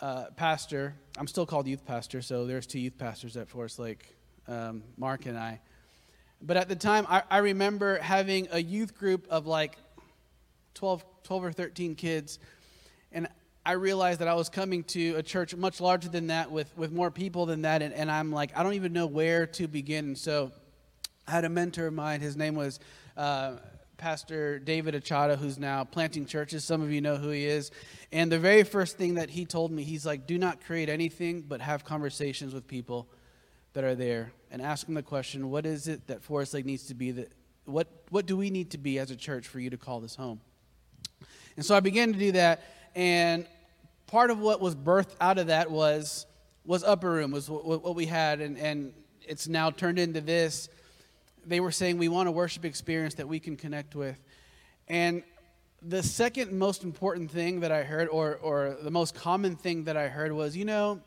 uh, 0.00 0.26
pastor. 0.36 0.94
I'm 1.18 1.26
still 1.26 1.46
called 1.46 1.66
youth 1.66 1.84
pastor, 1.86 2.20
so 2.20 2.46
there's 2.46 2.66
two 2.66 2.80
youth 2.80 2.98
pastors 2.98 3.36
at 3.36 3.48
Forest 3.48 3.78
Lake, 3.78 4.16
um, 4.48 4.82
Mark 4.96 5.26
and 5.26 5.38
I. 5.38 5.60
But 6.40 6.56
at 6.56 6.68
the 6.68 6.76
time, 6.76 7.06
I, 7.08 7.22
I 7.30 7.38
remember 7.38 7.98
having 7.98 8.48
a 8.50 8.60
youth 8.60 8.96
group 8.96 9.26
of 9.30 9.46
like 9.46 9.76
12, 10.74 11.04
12 11.24 11.44
or 11.44 11.52
13 11.52 11.94
kids. 11.94 12.38
And 13.12 13.28
I 13.64 13.72
realized 13.72 14.20
that 14.20 14.28
I 14.28 14.34
was 14.34 14.48
coming 14.48 14.84
to 14.84 15.14
a 15.14 15.22
church 15.22 15.54
much 15.54 15.80
larger 15.80 16.08
than 16.08 16.28
that 16.28 16.52
with, 16.52 16.70
with 16.76 16.92
more 16.92 17.10
people 17.10 17.46
than 17.46 17.62
that. 17.62 17.82
And, 17.82 17.92
and 17.94 18.10
I'm 18.10 18.30
like, 18.30 18.56
I 18.56 18.62
don't 18.62 18.74
even 18.74 18.92
know 18.92 19.06
where 19.06 19.46
to 19.46 19.66
begin. 19.66 20.14
So 20.14 20.52
I 21.26 21.32
had 21.32 21.44
a 21.44 21.48
mentor 21.48 21.86
of 21.86 21.94
mine. 21.94 22.20
His 22.20 22.36
name 22.36 22.54
was 22.54 22.78
uh, 23.16 23.56
Pastor 23.96 24.58
David 24.58 24.94
Achata, 24.94 25.38
who's 25.38 25.58
now 25.58 25.84
planting 25.84 26.26
churches. 26.26 26.64
Some 26.64 26.82
of 26.82 26.92
you 26.92 27.00
know 27.00 27.16
who 27.16 27.30
he 27.30 27.46
is. 27.46 27.70
And 28.12 28.30
the 28.30 28.38
very 28.38 28.62
first 28.62 28.98
thing 28.98 29.14
that 29.14 29.30
he 29.30 29.46
told 29.46 29.72
me, 29.72 29.82
he's 29.82 30.04
like, 30.04 30.26
do 30.26 30.38
not 30.38 30.64
create 30.64 30.88
anything, 30.88 31.40
but 31.40 31.60
have 31.60 31.84
conversations 31.84 32.52
with 32.52 32.68
people 32.68 33.08
that 33.76 33.84
are 33.84 33.94
there 33.94 34.32
and 34.50 34.62
ask 34.62 34.86
them 34.86 34.94
the 34.94 35.02
question 35.02 35.50
what 35.50 35.66
is 35.66 35.86
it 35.86 36.06
that 36.06 36.22
Forest 36.22 36.54
Lake 36.54 36.64
needs 36.64 36.84
to 36.84 36.94
be? 36.94 37.10
That, 37.10 37.30
what, 37.66 37.86
what 38.08 38.24
do 38.24 38.34
we 38.34 38.48
need 38.48 38.70
to 38.70 38.78
be 38.78 38.98
as 38.98 39.10
a 39.10 39.16
church 39.16 39.46
for 39.46 39.60
you 39.60 39.68
to 39.68 39.76
call 39.76 40.00
this 40.00 40.16
home? 40.16 40.40
And 41.56 41.64
so 41.64 41.76
I 41.76 41.80
began 41.80 42.10
to 42.14 42.18
do 42.18 42.32
that, 42.32 42.62
and 42.94 43.46
part 44.06 44.30
of 44.30 44.38
what 44.38 44.62
was 44.62 44.74
birthed 44.74 45.14
out 45.20 45.36
of 45.36 45.48
that 45.48 45.70
was, 45.70 46.24
was 46.64 46.84
Upper 46.84 47.10
Room, 47.10 47.32
was 47.32 47.50
what, 47.50 47.84
what 47.84 47.94
we 47.94 48.06
had, 48.06 48.40
and, 48.40 48.56
and 48.56 48.94
it's 49.28 49.46
now 49.46 49.70
turned 49.70 49.98
into 49.98 50.22
this. 50.22 50.70
They 51.44 51.60
were 51.60 51.70
saying 51.70 51.98
we 51.98 52.08
want 52.08 52.30
a 52.30 52.32
worship 52.32 52.64
experience 52.64 53.16
that 53.16 53.28
we 53.28 53.40
can 53.40 53.56
connect 53.56 53.94
with. 53.94 54.18
And 54.88 55.22
the 55.82 56.02
second 56.02 56.50
most 56.50 56.82
important 56.82 57.30
thing 57.30 57.60
that 57.60 57.72
I 57.72 57.82
heard, 57.82 58.08
or, 58.08 58.36
or 58.36 58.78
the 58.80 58.90
most 58.90 59.14
common 59.14 59.54
thing 59.54 59.84
that 59.84 59.98
I 59.98 60.08
heard 60.08 60.32
was, 60.32 60.56
you 60.56 60.64
know, 60.64 61.02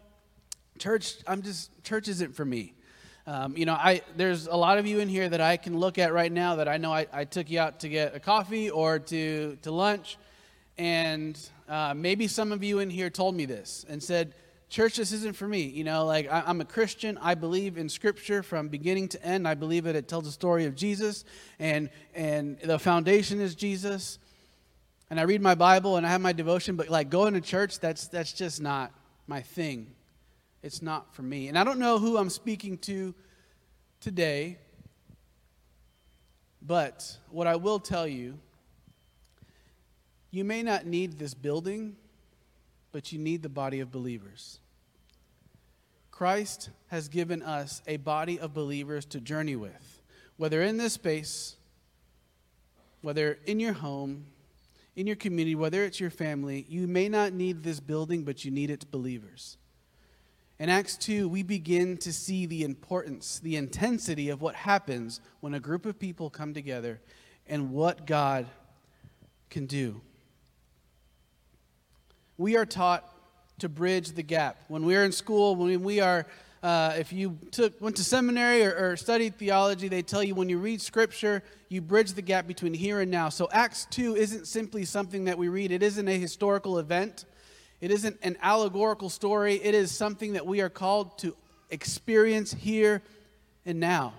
church, 0.79 1.17
I'm 1.27 1.41
just, 1.41 1.83
church 1.83 2.07
isn't 2.07 2.35
for 2.35 2.45
me. 2.45 2.73
Um, 3.27 3.55
you 3.55 3.65
know, 3.65 3.73
I, 3.73 4.01
there's 4.17 4.47
a 4.47 4.55
lot 4.55 4.79
of 4.79 4.87
you 4.87 4.99
in 4.99 5.09
here 5.09 5.29
that 5.29 5.41
I 5.41 5.57
can 5.57 5.77
look 5.77 5.99
at 5.99 6.13
right 6.13 6.31
now 6.31 6.55
that 6.55 6.67
I 6.67 6.77
know 6.77 6.91
I, 6.91 7.05
I 7.13 7.25
took 7.25 7.49
you 7.51 7.59
out 7.59 7.81
to 7.81 7.89
get 7.89 8.15
a 8.15 8.19
coffee 8.19 8.71
or 8.71 8.97
to, 8.97 9.57
to 9.61 9.71
lunch. 9.71 10.17
And 10.77 11.37
uh, 11.67 11.93
maybe 11.93 12.27
some 12.27 12.51
of 12.51 12.63
you 12.63 12.79
in 12.79 12.89
here 12.89 13.09
told 13.09 13.35
me 13.35 13.45
this 13.45 13.85
and 13.87 14.01
said, 14.01 14.33
Church, 14.69 14.97
this 14.97 15.11
isn't 15.11 15.35
for 15.35 15.47
me. 15.47 15.63
You 15.63 15.83
know, 15.83 16.05
like 16.05 16.31
I, 16.31 16.43
I'm 16.45 16.61
a 16.61 16.65
Christian. 16.65 17.17
I 17.21 17.33
believe 17.33 17.77
in 17.77 17.89
Scripture 17.89 18.43
from 18.43 18.67
beginning 18.67 19.09
to 19.09 19.23
end. 19.25 19.47
I 19.47 19.55
believe 19.55 19.83
that 19.85 19.95
it 19.95 20.07
tells 20.07 20.25
the 20.25 20.31
story 20.31 20.65
of 20.65 20.75
Jesus, 20.75 21.25
and, 21.57 21.89
and 22.13 22.59
the 22.59 22.77
foundation 22.77 23.41
is 23.41 23.55
Jesus. 23.55 24.19
And 25.09 25.19
I 25.19 25.23
read 25.23 25.41
my 25.41 25.55
Bible 25.55 25.97
and 25.97 26.05
I 26.05 26.09
have 26.09 26.21
my 26.21 26.33
devotion, 26.33 26.75
but 26.75 26.89
like 26.89 27.09
going 27.09 27.33
to 27.33 27.41
church, 27.41 27.79
that's, 27.79 28.07
that's 28.07 28.31
just 28.31 28.61
not 28.61 28.91
my 29.25 29.41
thing 29.41 29.87
it's 30.61 30.81
not 30.81 31.13
for 31.13 31.21
me. 31.21 31.47
And 31.47 31.57
I 31.57 31.63
don't 31.63 31.79
know 31.79 31.99
who 31.99 32.17
I'm 32.17 32.29
speaking 32.29 32.77
to 32.79 33.13
today, 33.99 34.57
but 36.61 37.17
what 37.29 37.47
I 37.47 37.55
will 37.55 37.79
tell 37.79 38.07
you, 38.07 38.37
you 40.31 40.43
may 40.43 40.61
not 40.61 40.85
need 40.85 41.17
this 41.17 41.33
building, 41.33 41.95
but 42.91 43.11
you 43.11 43.19
need 43.19 43.41
the 43.41 43.49
body 43.49 43.79
of 43.79 43.91
believers. 43.91 44.59
Christ 46.11 46.69
has 46.87 47.07
given 47.07 47.41
us 47.41 47.81
a 47.87 47.97
body 47.97 48.39
of 48.39 48.53
believers 48.53 49.05
to 49.05 49.21
journey 49.21 49.55
with, 49.55 50.01
whether 50.37 50.61
in 50.61 50.77
this 50.77 50.93
space, 50.93 51.55
whether 53.01 53.39
in 53.45 53.59
your 53.59 53.73
home, 53.73 54.25
in 54.97 55.07
your 55.07 55.15
community, 55.15 55.55
whether 55.55 55.85
it's 55.85 55.99
your 55.99 56.09
family, 56.09 56.65
you 56.67 56.87
may 56.87 57.07
not 57.07 57.31
need 57.31 57.63
this 57.63 57.79
building, 57.79 58.23
but 58.23 58.43
you 58.43 58.51
need 58.51 58.69
its 58.69 58.83
believers. 58.83 59.57
In 60.59 60.67
Acts 60.67 60.97
2, 60.97 61.29
we 61.29 61.41
begin 61.41 61.95
to 61.99 62.11
see 62.11 62.45
the 62.45 62.63
importance, 62.63 63.39
the 63.39 63.55
intensity 63.55 64.27
of 64.27 64.41
what 64.41 64.55
happens 64.55 65.21
when 65.39 65.53
a 65.53 65.59
group 65.59 65.85
of 65.85 65.97
people 65.97 66.29
come 66.29 66.53
together 66.53 66.99
and 67.47 67.71
what 67.71 68.05
God 68.05 68.45
can 69.49 69.67
do. 69.67 70.01
We 72.37 72.57
are 72.57 72.65
taught 72.65 73.09
to 73.59 73.69
bridge 73.69 74.11
the 74.11 74.21
gap. 74.21 74.57
When 74.67 74.85
we're 74.85 75.05
in 75.05 75.13
school, 75.13 75.55
when 75.55 75.81
we 75.81 76.01
are, 76.01 76.25
uh, 76.61 76.93
if 76.97 77.13
you 77.13 77.37
took, 77.51 77.79
went 77.79 77.95
to 77.95 78.03
seminary 78.03 78.65
or, 78.65 78.91
or 78.91 78.97
studied 78.97 79.37
theology, 79.37 79.87
they 79.87 80.01
tell 80.01 80.21
you 80.21 80.35
when 80.35 80.49
you 80.49 80.57
read 80.57 80.81
scripture, 80.81 81.41
you 81.69 81.81
bridge 81.81 82.13
the 82.13 82.21
gap 82.21 82.47
between 82.47 82.73
here 82.73 82.99
and 82.99 83.09
now. 83.09 83.29
So 83.29 83.47
Acts 83.53 83.87
2 83.91 84.17
isn't 84.17 84.45
simply 84.45 84.83
something 84.83 85.23
that 85.23 85.37
we 85.37 85.47
read, 85.47 85.71
it 85.71 85.83
isn't 85.83 86.07
a 86.07 86.19
historical 86.19 86.79
event. 86.79 87.23
It 87.81 87.91
isn't 87.91 88.17
an 88.21 88.37
allegorical 88.41 89.09
story, 89.09 89.55
it 89.55 89.73
is 89.73 89.91
something 89.91 90.33
that 90.33 90.45
we 90.45 90.61
are 90.61 90.69
called 90.69 91.17
to 91.19 91.35
experience 91.69 92.53
here 92.53 93.01
and 93.65 93.79
now. 93.79 94.13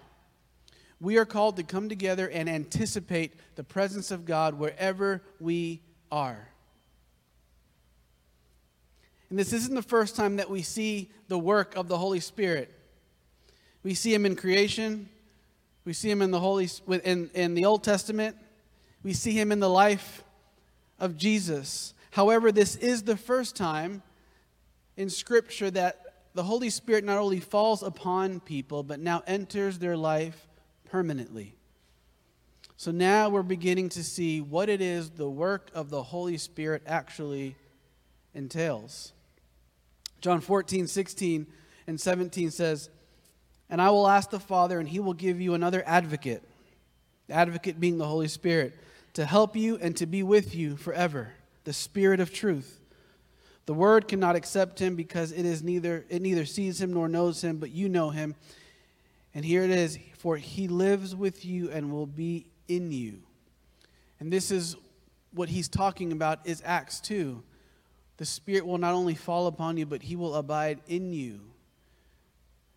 We 1.00 1.16
are 1.18 1.24
called 1.24 1.56
to 1.56 1.62
come 1.62 1.88
together 1.88 2.28
and 2.28 2.48
anticipate 2.48 3.34
the 3.56 3.64
presence 3.64 4.10
of 4.10 4.24
God 4.24 4.54
wherever 4.54 5.22
we 5.38 5.80
are. 6.12 6.48
And 9.30 9.38
this 9.38 9.52
isn't 9.52 9.74
the 9.74 9.82
first 9.82 10.16
time 10.16 10.36
that 10.36 10.50
we 10.50 10.62
see 10.62 11.10
the 11.28 11.38
work 11.38 11.76
of 11.76 11.88
the 11.88 11.96
Holy 11.96 12.20
Spirit. 12.20 12.74
We 13.82 13.94
see 13.94 14.12
him 14.12 14.26
in 14.26 14.36
creation, 14.36 15.08
we 15.84 15.92
see 15.92 16.10
him 16.10 16.20
in 16.20 16.30
the 16.30 16.40
Holy 16.40 16.68
in, 16.88 17.30
in 17.32 17.54
the 17.54 17.64
Old 17.64 17.82
Testament, 17.82 18.36
we 19.02 19.14
see 19.14 19.32
him 19.32 19.52
in 19.52 19.60
the 19.60 19.70
life 19.70 20.22
of 20.98 21.16
Jesus. 21.16 21.94
However, 22.10 22.52
this 22.52 22.76
is 22.76 23.02
the 23.04 23.16
first 23.16 23.56
time 23.56 24.02
in 24.96 25.08
Scripture 25.08 25.70
that 25.70 26.10
the 26.34 26.42
Holy 26.42 26.70
Spirit 26.70 27.04
not 27.04 27.18
only 27.18 27.40
falls 27.40 27.82
upon 27.82 28.40
people, 28.40 28.82
but 28.82 29.00
now 29.00 29.22
enters 29.26 29.78
their 29.78 29.96
life 29.96 30.48
permanently. 30.84 31.54
So 32.76 32.90
now 32.90 33.28
we're 33.28 33.42
beginning 33.42 33.90
to 33.90 34.02
see 34.04 34.40
what 34.40 34.68
it 34.68 34.80
is 34.80 35.10
the 35.10 35.28
work 35.28 35.70
of 35.74 35.90
the 35.90 36.02
Holy 36.02 36.38
Spirit 36.38 36.82
actually 36.86 37.56
entails. 38.34 39.12
John 40.20 40.40
14, 40.40 40.86
16, 40.86 41.46
and 41.86 42.00
17 42.00 42.50
says, 42.50 42.88
And 43.68 43.82
I 43.82 43.90
will 43.90 44.08
ask 44.08 44.30
the 44.30 44.40
Father, 44.40 44.78
and 44.78 44.88
he 44.88 45.00
will 45.00 45.14
give 45.14 45.40
you 45.40 45.54
another 45.54 45.82
advocate, 45.86 46.42
the 47.26 47.34
advocate 47.34 47.80
being 47.80 47.98
the 47.98 48.06
Holy 48.06 48.28
Spirit, 48.28 48.74
to 49.14 49.26
help 49.26 49.56
you 49.56 49.76
and 49.76 49.96
to 49.96 50.06
be 50.06 50.22
with 50.22 50.54
you 50.54 50.76
forever, 50.76 51.34
the 51.70 51.74
Spirit 51.74 52.18
of 52.18 52.32
truth. 52.32 52.80
The 53.66 53.74
word 53.74 54.08
cannot 54.08 54.34
accept 54.34 54.80
him 54.80 54.96
because 54.96 55.30
it 55.30 55.46
is 55.46 55.62
neither 55.62 56.04
it 56.08 56.20
neither 56.20 56.44
sees 56.44 56.80
him 56.80 56.92
nor 56.92 57.08
knows 57.08 57.44
him, 57.44 57.58
but 57.58 57.70
you 57.70 57.88
know 57.88 58.10
him. 58.10 58.34
And 59.36 59.44
here 59.44 59.62
it 59.62 59.70
is, 59.70 59.96
for 60.18 60.36
he 60.36 60.66
lives 60.66 61.14
with 61.14 61.44
you 61.44 61.70
and 61.70 61.92
will 61.92 62.08
be 62.08 62.48
in 62.66 62.90
you. 62.90 63.20
And 64.18 64.32
this 64.32 64.50
is 64.50 64.74
what 65.32 65.48
he's 65.48 65.68
talking 65.68 66.10
about 66.10 66.40
is 66.44 66.60
Acts 66.66 66.98
2 67.02 67.40
the 68.16 68.26
Spirit 68.26 68.66
will 68.66 68.78
not 68.78 68.94
only 68.94 69.14
fall 69.14 69.46
upon 69.46 69.76
you, 69.76 69.86
but 69.86 70.02
He 70.02 70.16
will 70.16 70.34
abide 70.34 70.80
in 70.88 71.12
you. 71.12 71.40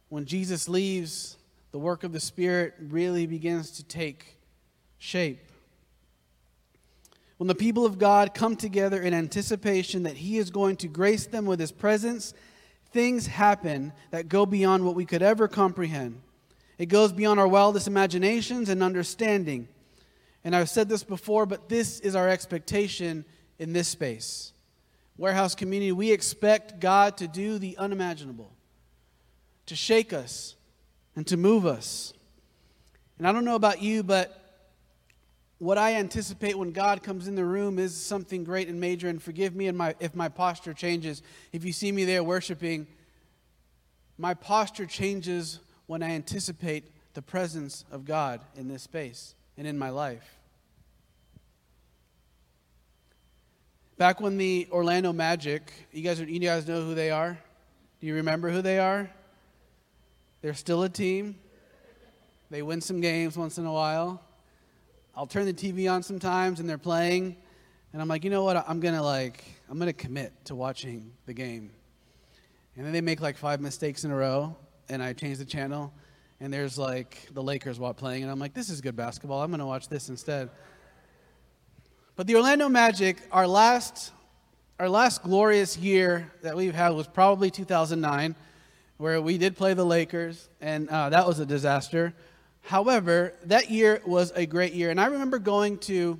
When 0.09 0.25
Jesus 0.25 0.69
leaves, 0.69 1.37
the 1.71 1.79
work 1.79 2.03
of 2.03 2.13
the 2.13 2.19
Spirit 2.19 2.75
really 2.79 3.25
begins 3.25 3.71
to 3.71 3.83
take 3.83 4.37
shape. 4.99 5.49
When 7.43 7.49
the 7.49 7.55
people 7.55 7.85
of 7.85 7.99
God 7.99 8.33
come 8.33 8.55
together 8.55 9.01
in 9.01 9.13
anticipation 9.13 10.03
that 10.03 10.15
He 10.15 10.37
is 10.37 10.49
going 10.49 10.77
to 10.77 10.87
grace 10.87 11.25
them 11.25 11.45
with 11.45 11.59
His 11.59 11.73
presence, 11.73 12.33
things 12.91 13.27
happen 13.27 13.91
that 14.11 14.29
go 14.29 14.45
beyond 14.45 14.85
what 14.85 14.95
we 14.95 15.03
could 15.03 15.21
ever 15.21 15.49
comprehend. 15.49 16.21
It 16.77 16.85
goes 16.85 17.11
beyond 17.11 17.41
our 17.41 17.47
wildest 17.49 17.85
imaginations 17.85 18.69
and 18.69 18.81
understanding. 18.81 19.67
And 20.45 20.55
I've 20.55 20.69
said 20.69 20.87
this 20.87 21.03
before, 21.03 21.45
but 21.45 21.67
this 21.67 21.99
is 21.99 22.15
our 22.15 22.29
expectation 22.29 23.25
in 23.59 23.73
this 23.73 23.89
space. 23.89 24.53
Warehouse 25.17 25.53
community, 25.53 25.91
we 25.91 26.13
expect 26.13 26.79
God 26.79 27.17
to 27.17 27.27
do 27.27 27.59
the 27.59 27.75
unimaginable, 27.77 28.53
to 29.65 29.75
shake 29.75 30.13
us 30.13 30.55
and 31.13 31.27
to 31.27 31.35
move 31.35 31.65
us. 31.65 32.13
And 33.17 33.27
I 33.27 33.33
don't 33.33 33.43
know 33.43 33.55
about 33.55 33.81
you, 33.81 34.01
but 34.01 34.42
what 35.63 35.77
I 35.77 35.93
anticipate 35.93 36.57
when 36.57 36.71
God 36.71 37.03
comes 37.03 37.25
in 37.25 37.35
the 37.35 37.45
room 37.45 37.79
is 37.79 37.95
something 37.95 38.43
great 38.43 38.67
and 38.67 38.81
major. 38.81 39.07
And 39.07 39.23
forgive 39.23 39.55
me 39.55 39.71
my, 39.71 39.95
if 40.01 40.13
my 40.13 40.27
posture 40.27 40.73
changes. 40.73 41.23
If 41.53 41.63
you 41.63 41.71
see 41.71 41.89
me 41.89 42.03
there 42.03 42.21
worshiping, 42.21 42.85
my 44.17 44.33
posture 44.33 44.85
changes 44.85 45.59
when 45.85 46.03
I 46.03 46.11
anticipate 46.11 46.91
the 47.13 47.21
presence 47.21 47.85
of 47.91 48.03
God 48.03 48.41
in 48.57 48.67
this 48.67 48.83
space 48.83 49.35
and 49.57 49.65
in 49.65 49.77
my 49.77 49.89
life. 49.89 50.37
Back 53.97 54.19
when 54.19 54.37
the 54.37 54.67
Orlando 54.69 55.13
Magic, 55.13 55.71
you 55.93 56.01
guys, 56.01 56.19
you 56.19 56.39
guys 56.39 56.67
know 56.67 56.83
who 56.83 56.93
they 56.93 57.09
are? 57.09 57.37
Do 58.01 58.07
you 58.07 58.15
remember 58.15 58.49
who 58.49 58.61
they 58.61 58.79
are? 58.79 59.09
They're 60.41 60.55
still 60.55 60.83
a 60.83 60.89
team. 60.89 61.37
They 62.49 62.61
win 62.61 62.81
some 62.81 62.99
games 62.99 63.37
once 63.37 63.57
in 63.57 63.65
a 63.65 63.71
while. 63.71 64.21
I'll 65.15 65.27
turn 65.27 65.45
the 65.45 65.53
TV 65.53 65.91
on 65.91 66.01
sometimes 66.01 66.59
and 66.59 66.67
they're 66.67 66.79
playing, 66.79 67.37
and 67.91 68.01
I'm 68.01 68.07
like, 68.07 68.23
you 68.23 68.31
know 68.31 68.43
what? 68.43 68.67
I'm 68.67 68.79
gonna 68.79 69.03
like, 69.03 69.43
I'm 69.69 69.77
gonna 69.77 69.93
commit 69.93 70.33
to 70.45 70.55
watching 70.55 71.11
the 71.27 71.33
game. 71.35 71.69
And 72.75 72.83
then 72.83 72.93
they 72.93 73.01
make 73.01 73.21
like 73.21 73.37
five 73.37 73.61
mistakes 73.61 74.05
in 74.05 74.09
a 74.09 74.15
row, 74.15 74.55
and 74.89 75.03
I 75.03 75.13
change 75.13 75.37
the 75.37 75.45
channel, 75.45 75.93
and 76.39 76.51
there's 76.51 76.79
like 76.79 77.27
the 77.31 77.43
Lakers 77.43 77.77
playing, 77.95 78.23
and 78.23 78.31
I'm 78.31 78.39
like, 78.39 78.55
this 78.55 78.69
is 78.69 78.81
good 78.81 78.95
basketball. 78.95 79.43
I'm 79.43 79.51
gonna 79.51 79.67
watch 79.67 79.87
this 79.87 80.09
instead. 80.09 80.49
But 82.15 82.25
the 82.25 82.35
Orlando 82.35 82.67
Magic, 82.67 83.17
our 83.31 83.45
last, 83.45 84.13
our 84.79 84.89
last 84.89 85.21
glorious 85.21 85.77
year 85.77 86.31
that 86.41 86.55
we've 86.55 86.73
had 86.73 86.89
was 86.89 87.05
probably 87.05 87.51
2009, 87.51 88.35
where 88.97 89.21
we 89.21 89.37
did 89.37 89.55
play 89.55 89.75
the 89.75 89.85
Lakers, 89.85 90.49
and 90.59 90.89
uh, 90.89 91.09
that 91.09 91.27
was 91.27 91.37
a 91.37 91.45
disaster. 91.45 92.15
However, 92.63 93.33
that 93.45 93.69
year 93.69 94.01
was 94.05 94.31
a 94.35 94.45
great 94.45 94.73
year. 94.73 94.89
And 94.89 94.99
I 94.99 95.05
remember 95.05 95.37
going 95.37 95.77
to 95.79 96.19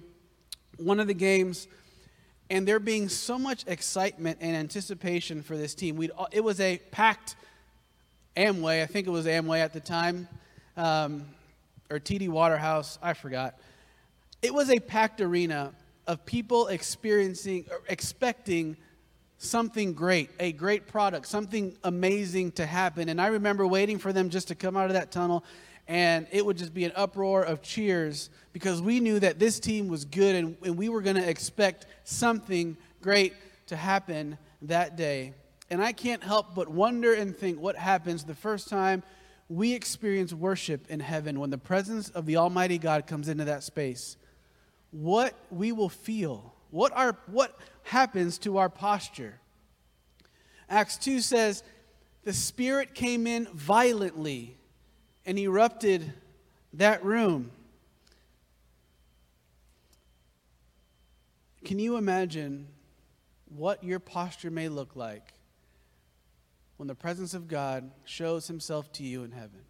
one 0.78 1.00
of 1.00 1.08
the 1.08 1.14
games 1.14 1.68
and 2.50 2.68
there 2.68 2.80
being 2.80 3.10
so 3.10 3.40
much 3.40 3.64
excitement 3.66 4.38
and 4.42 4.56
anticipation 4.56 5.42
for 5.42 5.58
this 5.58 5.74
team. 5.74 5.96
We'd, 5.96 6.12
it 6.32 6.44
was 6.44 6.60
a 6.60 6.78
packed 6.92 7.36
Amway, 8.36 8.82
I 8.82 8.86
think 8.86 9.08
it 9.08 9.12
was 9.12 9.26
Amway 9.26 9.60
at 9.60 9.74
the 9.74 9.80
time, 9.80 10.28
um, 10.76 11.26
or 11.90 12.00
TD 12.00 12.30
Waterhouse, 12.30 12.98
I 13.02 13.14
forgot. 13.14 13.58
It 14.42 14.54
was 14.54 14.70
a 14.70 14.80
packed 14.80 15.22
arena, 15.22 15.72
of 16.08 16.26
people 16.26 16.68
experiencing, 16.68 17.66
expecting 17.88 18.76
something 19.38 19.94
great, 19.94 20.30
a 20.40 20.52
great 20.52 20.88
product, 20.88 21.28
something 21.28 21.76
amazing 21.84 22.52
to 22.54 22.66
happen. 22.66 23.10
And 23.10 23.22
I 23.22 23.28
remember 23.28 23.66
waiting 23.66 23.98
for 23.98 24.14
them 24.14 24.30
just 24.30 24.50
to 24.50 24.56
come 24.56 24.76
out 24.76 24.88
of 24.88 24.94
that 24.94 25.12
tunnel, 25.12 25.44
and 25.88 26.28
it 26.32 26.46
would 26.46 26.58
just 26.58 26.74
be 26.74 26.86
an 26.86 26.92
uproar 26.96 27.44
of 27.44 27.62
cheers 27.62 28.30
because 28.54 28.82
we 28.82 29.00
knew 29.00 29.20
that 29.20 29.40
this 29.40 29.60
team 29.60 29.88
was 29.88 30.06
good 30.06 30.36
and, 30.36 30.58
and 30.64 30.78
we 30.78 30.90
were 30.90 31.02
going 31.02 31.16
to 31.16 31.30
expect 31.30 31.86
something 32.04 32.78
great 33.02 33.34
to 33.68 33.76
happen 33.76 34.38
that 34.62 34.96
day. 34.96 35.34
And 35.70 35.82
I 35.84 35.92
can't 35.92 36.24
help 36.24 36.56
but 36.56 36.70
wonder 36.70 37.14
and 37.14 37.36
think 37.36 37.60
what 37.60 37.76
happens 37.76 38.24
the 38.24 38.36
first 38.36 38.70
time 38.70 39.04
we 39.50 39.74
experience 39.74 40.34
worship 40.34 40.90
in 40.90 41.00
heaven 41.00 41.40
when 41.40 41.50
the 41.50 41.58
presence 41.58 42.10
of 42.10 42.26
the 42.26 42.38
Almighty 42.38 42.78
God 42.78 43.06
comes 43.08 43.28
into 43.28 43.46
that 43.46 43.64
space 43.64 44.18
what 44.92 45.34
we 45.50 45.72
will 45.72 45.90
feel, 45.90 46.54
what, 46.70 46.96
our, 46.96 47.18
what 47.26 47.58
happens 47.82 48.38
to 48.38 48.58
our 48.58 48.70
posture. 48.70 49.40
Acts 50.70 50.98
2 50.98 51.20
says, 51.20 51.64
The 52.24 52.34
Spirit 52.34 52.94
came 52.94 53.26
in 53.26 53.48
violently 53.48 54.56
and 55.26 55.40
erupted 55.40 56.14
that 56.74 57.04
room. 57.04 57.52
Can 61.64 61.80
you 61.80 61.96
imagine 61.96 62.68
what 63.56 63.84
your 63.84 64.00
posture 64.00 64.52
may 64.52 64.68
look 64.68 64.96
like 64.96 65.34
when 66.78 66.88
the 66.88 66.96
presence 66.96 67.34
of 67.34 67.48
God 67.48 67.90
shows 68.04 68.48
himself 68.48 68.92
to 68.94 69.04
you 69.04 69.24
in 69.24 69.32
heaven? 69.32 69.62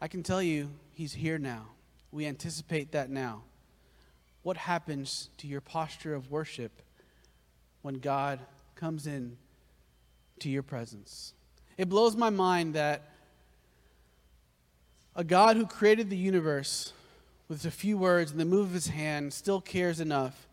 I 0.00 0.08
can 0.08 0.22
tell 0.22 0.42
you, 0.42 0.70
he's 0.92 1.14
here 1.14 1.38
now. 1.38 1.68
We 2.10 2.26
anticipate 2.26 2.92
that 2.92 3.08
now 3.08 3.42
what 4.42 4.56
happens 4.56 5.30
to 5.38 5.48
your 5.48 5.60
posture 5.60 6.14
of 6.14 6.30
worship 6.30 6.82
when 7.82 7.94
God 7.94 8.38
comes 8.74 9.06
in 9.06 9.38
to 10.38 10.48
your 10.48 10.62
presence. 10.62 11.32
It 11.76 11.88
blows 11.88 12.14
my 12.14 12.30
mind 12.30 12.74
that 12.74 13.10
a 15.16 15.24
God 15.24 15.56
who 15.56 15.66
created 15.66 16.10
the 16.10 16.16
universe 16.16 16.92
with 17.48 17.64
a 17.64 17.70
few 17.70 17.96
words 17.96 18.30
and 18.30 18.38
the 18.38 18.44
move 18.44 18.68
of 18.68 18.74
his 18.74 18.88
hand 18.88 19.32
still 19.32 19.62
cares 19.62 19.98
enough 19.98 20.46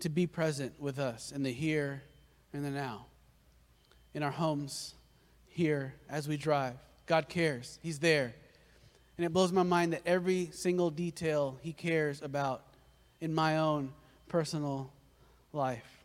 to 0.00 0.10
be 0.10 0.26
present 0.26 0.74
with 0.78 0.98
us 0.98 1.32
in 1.32 1.42
the 1.42 1.50
here 1.50 2.02
and 2.52 2.64
the 2.64 2.70
now, 2.70 3.06
in 4.12 4.22
our 4.22 4.30
homes, 4.30 4.94
here 5.46 5.94
as 6.10 6.28
we 6.28 6.36
drive. 6.36 6.74
God 7.06 7.28
cares, 7.28 7.78
He's 7.82 7.98
there. 7.98 8.34
And 9.16 9.24
it 9.24 9.32
blows 9.32 9.52
my 9.52 9.62
mind 9.62 9.94
that 9.94 10.02
every 10.06 10.50
single 10.52 10.90
detail 10.90 11.58
he 11.60 11.72
cares 11.72 12.22
about 12.22 12.62
in 13.20 13.34
my 13.34 13.58
own 13.58 13.92
personal 14.28 14.92
life. 15.52 16.04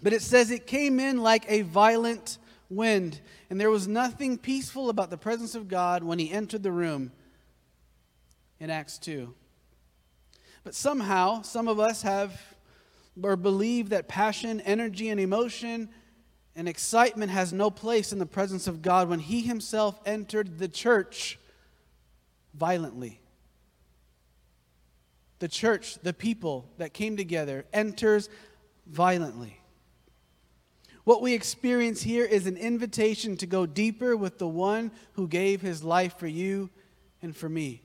But 0.00 0.12
it 0.12 0.22
says 0.22 0.52
it 0.52 0.66
came 0.66 1.00
in 1.00 1.18
like 1.18 1.44
a 1.48 1.62
violent 1.62 2.38
wind, 2.70 3.20
and 3.50 3.60
there 3.60 3.70
was 3.70 3.88
nothing 3.88 4.38
peaceful 4.38 4.90
about 4.90 5.10
the 5.10 5.16
presence 5.16 5.54
of 5.54 5.68
God 5.68 6.02
when 6.02 6.18
he 6.18 6.30
entered 6.30 6.62
the 6.62 6.72
room 6.72 7.12
in 8.60 8.70
Acts 8.70 8.98
2. 8.98 9.34
But 10.64 10.74
somehow, 10.74 11.42
some 11.42 11.68
of 11.68 11.80
us 11.80 12.02
have 12.02 12.40
or 13.22 13.36
believe 13.36 13.88
that 13.88 14.08
passion, 14.08 14.60
energy, 14.60 15.08
and 15.08 15.18
emotion 15.18 15.88
and 16.54 16.68
excitement 16.68 17.30
has 17.30 17.52
no 17.52 17.70
place 17.70 18.12
in 18.12 18.18
the 18.18 18.26
presence 18.26 18.66
of 18.66 18.82
God 18.82 19.08
when 19.08 19.20
he 19.20 19.40
himself 19.40 20.00
entered 20.04 20.58
the 20.58 20.68
church 20.68 21.38
violently. 22.54 23.20
The 25.38 25.48
church, 25.48 25.98
the 26.02 26.12
people 26.12 26.68
that 26.78 26.92
came 26.92 27.16
together, 27.16 27.64
enters 27.72 28.28
violently. 28.86 29.60
What 31.08 31.22
we 31.22 31.32
experience 31.32 32.02
here 32.02 32.26
is 32.26 32.46
an 32.46 32.58
invitation 32.58 33.38
to 33.38 33.46
go 33.46 33.64
deeper 33.64 34.14
with 34.14 34.36
the 34.36 34.46
one 34.46 34.90
who 35.14 35.26
gave 35.26 35.62
his 35.62 35.82
life 35.82 36.18
for 36.18 36.26
you 36.26 36.68
and 37.22 37.34
for 37.34 37.48
me. 37.48 37.80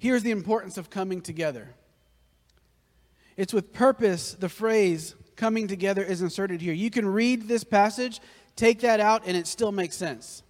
Here's 0.00 0.24
the 0.24 0.32
importance 0.32 0.76
of 0.76 0.90
coming 0.90 1.20
together. 1.20 1.76
It's 3.36 3.54
with 3.54 3.72
purpose 3.72 4.32
the 4.32 4.48
phrase 4.48 5.14
coming 5.36 5.68
together 5.68 6.02
is 6.02 6.22
inserted 6.22 6.60
here. 6.60 6.74
You 6.74 6.90
can 6.90 7.06
read 7.06 7.46
this 7.46 7.62
passage, 7.62 8.18
take 8.56 8.80
that 8.80 8.98
out, 8.98 9.22
and 9.26 9.36
it 9.36 9.46
still 9.46 9.70
makes 9.70 9.94
sense. 9.94 10.42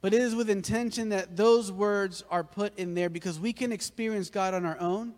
But 0.00 0.14
it 0.14 0.20
is 0.20 0.34
with 0.34 0.50
intention 0.50 1.10
that 1.10 1.36
those 1.36 1.70
words 1.70 2.24
are 2.28 2.42
put 2.42 2.76
in 2.76 2.94
there 2.94 3.08
because 3.08 3.38
we 3.38 3.52
can 3.52 3.70
experience 3.70 4.30
God 4.30 4.52
on 4.52 4.64
our 4.64 4.80
own, 4.80 5.14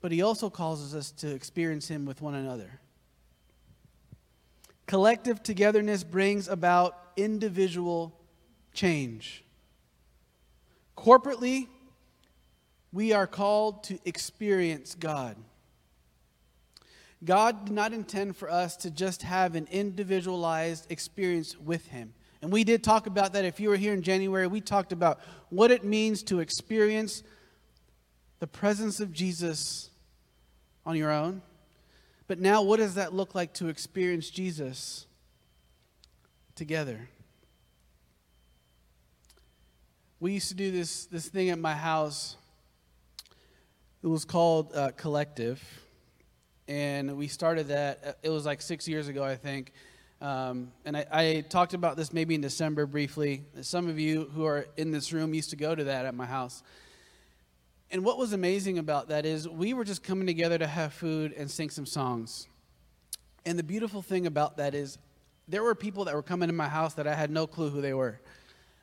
but 0.00 0.12
He 0.12 0.22
also 0.22 0.48
causes 0.48 0.94
us 0.94 1.10
to 1.10 1.34
experience 1.34 1.88
Him 1.88 2.06
with 2.06 2.22
one 2.22 2.36
another. 2.36 2.78
Collective 4.92 5.42
togetherness 5.42 6.04
brings 6.04 6.48
about 6.48 6.98
individual 7.16 8.14
change. 8.74 9.42
Corporately, 10.98 11.68
we 12.92 13.14
are 13.14 13.26
called 13.26 13.84
to 13.84 13.98
experience 14.04 14.94
God. 14.94 15.38
God 17.24 17.64
did 17.64 17.74
not 17.74 17.94
intend 17.94 18.36
for 18.36 18.50
us 18.50 18.76
to 18.76 18.90
just 18.90 19.22
have 19.22 19.54
an 19.54 19.66
individualized 19.70 20.92
experience 20.92 21.58
with 21.58 21.86
Him. 21.86 22.12
And 22.42 22.52
we 22.52 22.62
did 22.62 22.84
talk 22.84 23.06
about 23.06 23.32
that. 23.32 23.46
If 23.46 23.60
you 23.60 23.70
were 23.70 23.76
here 23.76 23.94
in 23.94 24.02
January, 24.02 24.46
we 24.46 24.60
talked 24.60 24.92
about 24.92 25.20
what 25.48 25.70
it 25.70 25.84
means 25.84 26.22
to 26.24 26.40
experience 26.40 27.22
the 28.40 28.46
presence 28.46 29.00
of 29.00 29.10
Jesus 29.10 29.88
on 30.84 30.96
your 30.96 31.10
own. 31.10 31.40
But 32.26 32.38
now, 32.38 32.62
what 32.62 32.78
does 32.78 32.94
that 32.94 33.12
look 33.12 33.34
like 33.34 33.52
to 33.54 33.68
experience 33.68 34.30
Jesus 34.30 35.06
together? 36.54 37.08
We 40.20 40.32
used 40.34 40.48
to 40.50 40.54
do 40.54 40.70
this, 40.70 41.06
this 41.06 41.28
thing 41.28 41.50
at 41.50 41.58
my 41.58 41.74
house. 41.74 42.36
It 44.02 44.06
was 44.06 44.24
called 44.24 44.72
uh, 44.74 44.92
Collective. 44.96 45.60
And 46.68 47.16
we 47.16 47.26
started 47.26 47.68
that, 47.68 48.00
uh, 48.06 48.12
it 48.22 48.30
was 48.30 48.46
like 48.46 48.62
six 48.62 48.86
years 48.86 49.08
ago, 49.08 49.24
I 49.24 49.34
think. 49.34 49.72
Um, 50.20 50.70
and 50.84 50.96
I, 50.96 51.06
I, 51.10 51.44
talked 51.48 51.74
about 51.74 51.96
this 51.96 52.12
maybe 52.12 52.36
in 52.36 52.40
December 52.40 52.86
briefly. 52.86 53.42
Some 53.62 53.88
of 53.88 53.98
you 53.98 54.30
who 54.32 54.44
are 54.44 54.68
in 54.76 54.92
this 54.92 55.12
room 55.12 55.34
used 55.34 55.50
to 55.50 55.56
go 55.56 55.74
to 55.74 55.82
that 55.84 56.06
at 56.06 56.14
my 56.14 56.26
house. 56.26 56.62
And 57.92 58.04
what 58.04 58.16
was 58.16 58.32
amazing 58.32 58.78
about 58.78 59.08
that 59.08 59.26
is 59.26 59.46
we 59.46 59.74
were 59.74 59.84
just 59.84 60.02
coming 60.02 60.26
together 60.26 60.56
to 60.56 60.66
have 60.66 60.94
food 60.94 61.34
and 61.36 61.50
sing 61.50 61.68
some 61.68 61.84
songs. 61.84 62.48
And 63.44 63.58
the 63.58 63.62
beautiful 63.62 64.00
thing 64.00 64.26
about 64.26 64.56
that 64.56 64.74
is 64.74 64.96
there 65.46 65.62
were 65.62 65.74
people 65.74 66.06
that 66.06 66.14
were 66.14 66.22
coming 66.22 66.48
to 66.48 66.54
my 66.54 66.68
house 66.68 66.94
that 66.94 67.06
I 67.06 67.14
had 67.14 67.30
no 67.30 67.46
clue 67.46 67.68
who 67.68 67.82
they 67.82 67.92
were. 67.92 68.18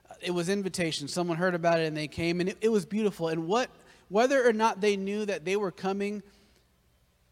Uh, 0.08 0.14
it 0.22 0.32
was 0.32 0.48
invitation. 0.48 1.08
Someone 1.08 1.38
heard 1.38 1.56
about 1.56 1.80
it 1.80 1.88
and 1.88 1.98
they 1.98 2.08
came, 2.08 2.40
and 2.40 2.50
it, 2.50 2.58
it 2.62 2.70
was 2.70 2.86
beautiful. 2.86 3.30
And 3.30 3.48
what, 3.48 3.72
whether 4.10 4.48
or 4.48 4.54
not 4.54 4.80
they 4.80 4.96
knew 4.96 5.26
that 5.26 5.44
they 5.44 5.56
were 5.56 5.72
coming 5.72 6.22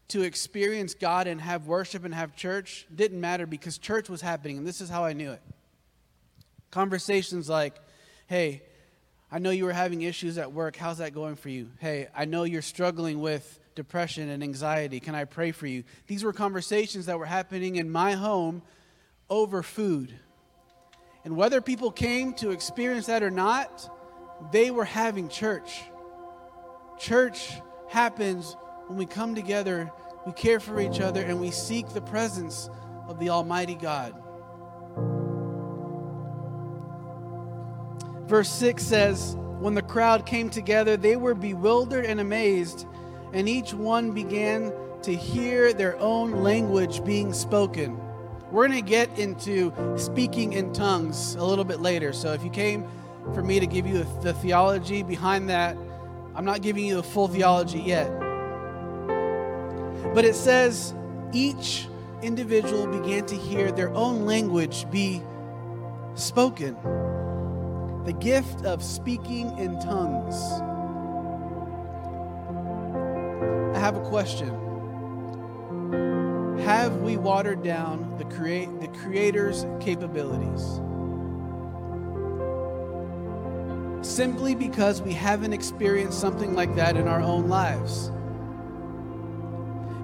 to 0.08 0.22
experience 0.22 0.94
God 0.94 1.28
and 1.28 1.40
have 1.40 1.68
worship 1.68 2.04
and 2.04 2.12
have 2.12 2.34
church 2.34 2.86
didn't 2.92 3.20
matter 3.20 3.46
because 3.46 3.78
church 3.78 4.08
was 4.08 4.20
happening, 4.20 4.58
and 4.58 4.66
this 4.66 4.80
is 4.80 4.88
how 4.88 5.04
I 5.04 5.12
knew 5.12 5.30
it. 5.30 5.42
Conversations 6.72 7.48
like, 7.48 7.76
hey, 8.26 8.62
I 9.30 9.38
know 9.38 9.50
you 9.50 9.66
were 9.66 9.72
having 9.72 10.02
issues 10.02 10.38
at 10.38 10.52
work. 10.52 10.74
How's 10.76 10.98
that 10.98 11.12
going 11.12 11.36
for 11.36 11.50
you? 11.50 11.70
Hey, 11.78 12.08
I 12.16 12.24
know 12.24 12.44
you're 12.44 12.62
struggling 12.62 13.20
with 13.20 13.60
depression 13.74 14.30
and 14.30 14.42
anxiety. 14.42 15.00
Can 15.00 15.14
I 15.14 15.24
pray 15.24 15.52
for 15.52 15.66
you? 15.66 15.84
These 16.06 16.24
were 16.24 16.32
conversations 16.32 17.06
that 17.06 17.18
were 17.18 17.26
happening 17.26 17.76
in 17.76 17.90
my 17.90 18.12
home 18.12 18.62
over 19.28 19.62
food. 19.62 20.14
And 21.24 21.36
whether 21.36 21.60
people 21.60 21.90
came 21.90 22.32
to 22.34 22.50
experience 22.50 23.06
that 23.06 23.22
or 23.22 23.30
not, 23.30 23.90
they 24.50 24.70
were 24.70 24.84
having 24.84 25.28
church. 25.28 25.82
Church 26.98 27.52
happens 27.88 28.56
when 28.86 28.98
we 28.98 29.04
come 29.04 29.34
together, 29.34 29.90
we 30.24 30.32
care 30.32 30.58
for 30.58 30.80
each 30.80 31.00
other, 31.00 31.22
and 31.22 31.38
we 31.38 31.50
seek 31.50 31.88
the 31.90 32.00
presence 32.00 32.70
of 33.06 33.18
the 33.18 33.28
Almighty 33.28 33.74
God. 33.74 34.14
Verse 38.28 38.50
6 38.50 38.82
says, 38.82 39.36
When 39.58 39.72
the 39.72 39.80
crowd 39.80 40.26
came 40.26 40.50
together, 40.50 40.98
they 40.98 41.16
were 41.16 41.34
bewildered 41.34 42.04
and 42.04 42.20
amazed, 42.20 42.86
and 43.32 43.48
each 43.48 43.72
one 43.72 44.12
began 44.12 44.70
to 45.02 45.14
hear 45.14 45.72
their 45.72 45.98
own 45.98 46.42
language 46.42 47.02
being 47.06 47.32
spoken. 47.32 47.98
We're 48.50 48.68
going 48.68 48.84
to 48.84 48.86
get 48.86 49.18
into 49.18 49.72
speaking 49.96 50.52
in 50.52 50.74
tongues 50.74 51.36
a 51.36 51.44
little 51.44 51.64
bit 51.64 51.80
later. 51.80 52.12
So 52.12 52.34
if 52.34 52.44
you 52.44 52.50
came 52.50 52.86
for 53.32 53.42
me 53.42 53.60
to 53.60 53.66
give 53.66 53.86
you 53.86 54.06
the 54.20 54.34
theology 54.34 55.02
behind 55.02 55.48
that, 55.48 55.74
I'm 56.34 56.44
not 56.44 56.60
giving 56.60 56.84
you 56.84 56.96
the 56.96 57.02
full 57.02 57.28
theology 57.28 57.80
yet. 57.80 58.10
But 60.14 60.26
it 60.26 60.34
says 60.34 60.94
each 61.32 61.88
individual 62.20 62.86
began 62.86 63.24
to 63.24 63.34
hear 63.34 63.72
their 63.72 63.90
own 63.94 64.26
language 64.26 64.90
be 64.90 65.22
spoken. 66.14 66.76
The 68.08 68.14
gift 68.14 68.64
of 68.64 68.82
speaking 68.82 69.58
in 69.58 69.78
tongues. 69.80 70.34
I 73.76 73.78
have 73.78 73.96
a 73.96 74.00
question. 74.08 74.48
Have 76.60 77.02
we 77.02 77.18
watered 77.18 77.62
down 77.62 78.16
the, 78.16 78.24
the 78.24 78.88
Creator's 78.98 79.66
capabilities? 79.78 80.80
Simply 84.00 84.54
because 84.54 85.02
we 85.02 85.12
haven't 85.12 85.52
experienced 85.52 86.18
something 86.18 86.54
like 86.54 86.76
that 86.76 86.96
in 86.96 87.08
our 87.08 87.20
own 87.20 87.50
lives. 87.50 88.10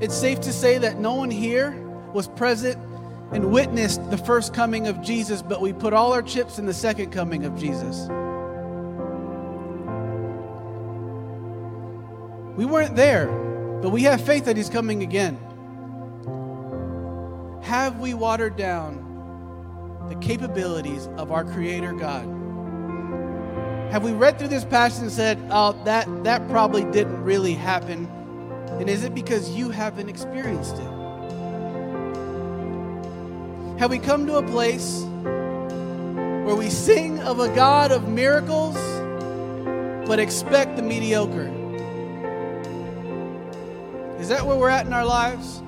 It's 0.02 0.14
safe 0.14 0.42
to 0.42 0.52
say 0.52 0.76
that 0.76 0.98
no 0.98 1.14
one 1.14 1.30
here 1.30 1.70
was 2.12 2.28
present 2.28 2.78
and 3.34 3.50
witnessed 3.50 4.08
the 4.10 4.16
first 4.16 4.54
coming 4.54 4.86
of 4.86 5.02
Jesus, 5.02 5.42
but 5.42 5.60
we 5.60 5.72
put 5.72 5.92
all 5.92 6.12
our 6.12 6.22
chips 6.22 6.60
in 6.60 6.66
the 6.66 6.72
second 6.72 7.10
coming 7.10 7.44
of 7.44 7.58
Jesus. 7.58 8.08
We 12.56 12.64
weren't 12.64 12.94
there, 12.94 13.26
but 13.82 13.90
we 13.90 14.04
have 14.04 14.20
faith 14.20 14.44
that 14.44 14.56
He's 14.56 14.70
coming 14.70 15.02
again. 15.02 15.36
Have 17.62 17.98
we 17.98 18.14
watered 18.14 18.56
down 18.56 19.00
the 20.08 20.14
capabilities 20.16 21.08
of 21.16 21.32
our 21.32 21.44
Creator 21.44 21.94
God? 21.94 22.26
Have 23.90 24.04
we 24.04 24.12
read 24.12 24.38
through 24.38 24.48
this 24.48 24.64
passage 24.64 25.02
and 25.02 25.10
said, 25.10 25.44
oh, 25.50 25.72
that, 25.84 26.06
that 26.22 26.48
probably 26.48 26.84
didn't 26.84 27.20
really 27.24 27.54
happen? 27.54 28.06
And 28.78 28.88
is 28.88 29.02
it 29.02 29.12
because 29.12 29.50
you 29.50 29.70
haven't 29.70 30.08
experienced 30.08 30.76
it? 30.76 31.03
Have 33.78 33.90
we 33.90 33.98
come 33.98 34.26
to 34.28 34.36
a 34.36 34.42
place 34.42 35.02
where 35.02 36.54
we 36.54 36.70
sing 36.70 37.18
of 37.18 37.40
a 37.40 37.52
God 37.56 37.90
of 37.90 38.08
miracles 38.08 38.76
but 40.06 40.20
expect 40.20 40.76
the 40.76 40.82
mediocre? 40.82 41.50
Is 44.20 44.28
that 44.28 44.46
where 44.46 44.56
we're 44.56 44.68
at 44.68 44.86
in 44.86 44.92
our 44.92 45.04
lives? 45.04 45.60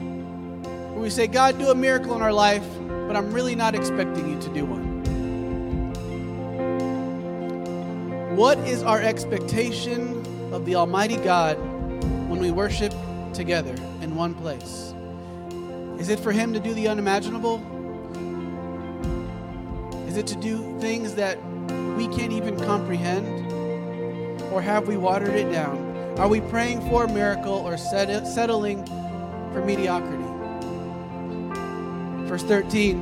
Where 0.00 1.02
we 1.02 1.10
say, 1.10 1.26
God, 1.26 1.58
do 1.58 1.68
a 1.68 1.74
miracle 1.74 2.16
in 2.16 2.22
our 2.22 2.32
life, 2.32 2.66
but 2.88 3.16
I'm 3.16 3.30
really 3.32 3.54
not 3.54 3.74
expecting 3.74 4.30
you 4.30 4.40
to 4.40 4.48
do 4.54 4.64
one. 4.64 4.86
What 8.34 8.56
is 8.60 8.82
our 8.82 9.00
expectation 9.02 10.52
of 10.54 10.64
the 10.64 10.74
Almighty 10.76 11.18
God 11.18 11.58
when 12.30 12.38
we 12.38 12.50
worship 12.50 12.94
together 13.34 13.74
in 14.00 14.16
one 14.16 14.34
place? 14.34 14.94
Is 15.98 16.08
it 16.08 16.20
for 16.20 16.32
Him 16.32 16.52
to 16.52 16.60
do 16.60 16.74
the 16.74 16.88
unimaginable? 16.88 17.56
Is 20.06 20.16
it 20.16 20.26
to 20.28 20.36
do 20.36 20.78
things 20.80 21.14
that 21.14 21.38
we 21.96 22.06
can't 22.08 22.32
even 22.32 22.58
comprehend? 22.60 23.52
Or 24.52 24.62
have 24.62 24.88
we 24.88 24.96
watered 24.96 25.34
it 25.34 25.50
down? 25.50 26.16
Are 26.18 26.28
we 26.28 26.40
praying 26.40 26.80
for 26.88 27.04
a 27.04 27.08
miracle 27.08 27.52
or 27.52 27.76
settling 27.76 28.86
for 29.52 29.64
mediocrity? 29.64 30.24
Verse 32.26 32.42
13 32.42 32.98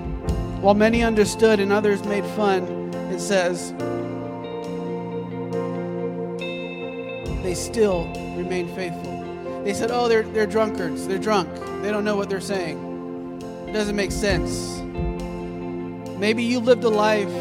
While 0.60 0.74
many 0.74 1.02
understood 1.02 1.60
and 1.60 1.72
others 1.72 2.04
made 2.04 2.24
fun, 2.34 2.64
it 3.12 3.20
says, 3.20 3.72
they 7.44 7.54
still 7.54 8.06
remain 8.36 8.66
faithful. 8.74 9.13
They 9.64 9.72
said, 9.72 9.90
oh, 9.90 10.08
they're, 10.08 10.24
they're 10.24 10.46
drunkards. 10.46 11.06
They're 11.08 11.18
drunk. 11.18 11.48
They 11.82 11.90
don't 11.90 12.04
know 12.04 12.16
what 12.16 12.28
they're 12.28 12.40
saying. 12.40 13.40
It 13.66 13.72
doesn't 13.72 13.96
make 13.96 14.12
sense. 14.12 14.78
Maybe 16.18 16.42
you 16.42 16.60
lived 16.60 16.84
a 16.84 16.90
life 16.90 17.32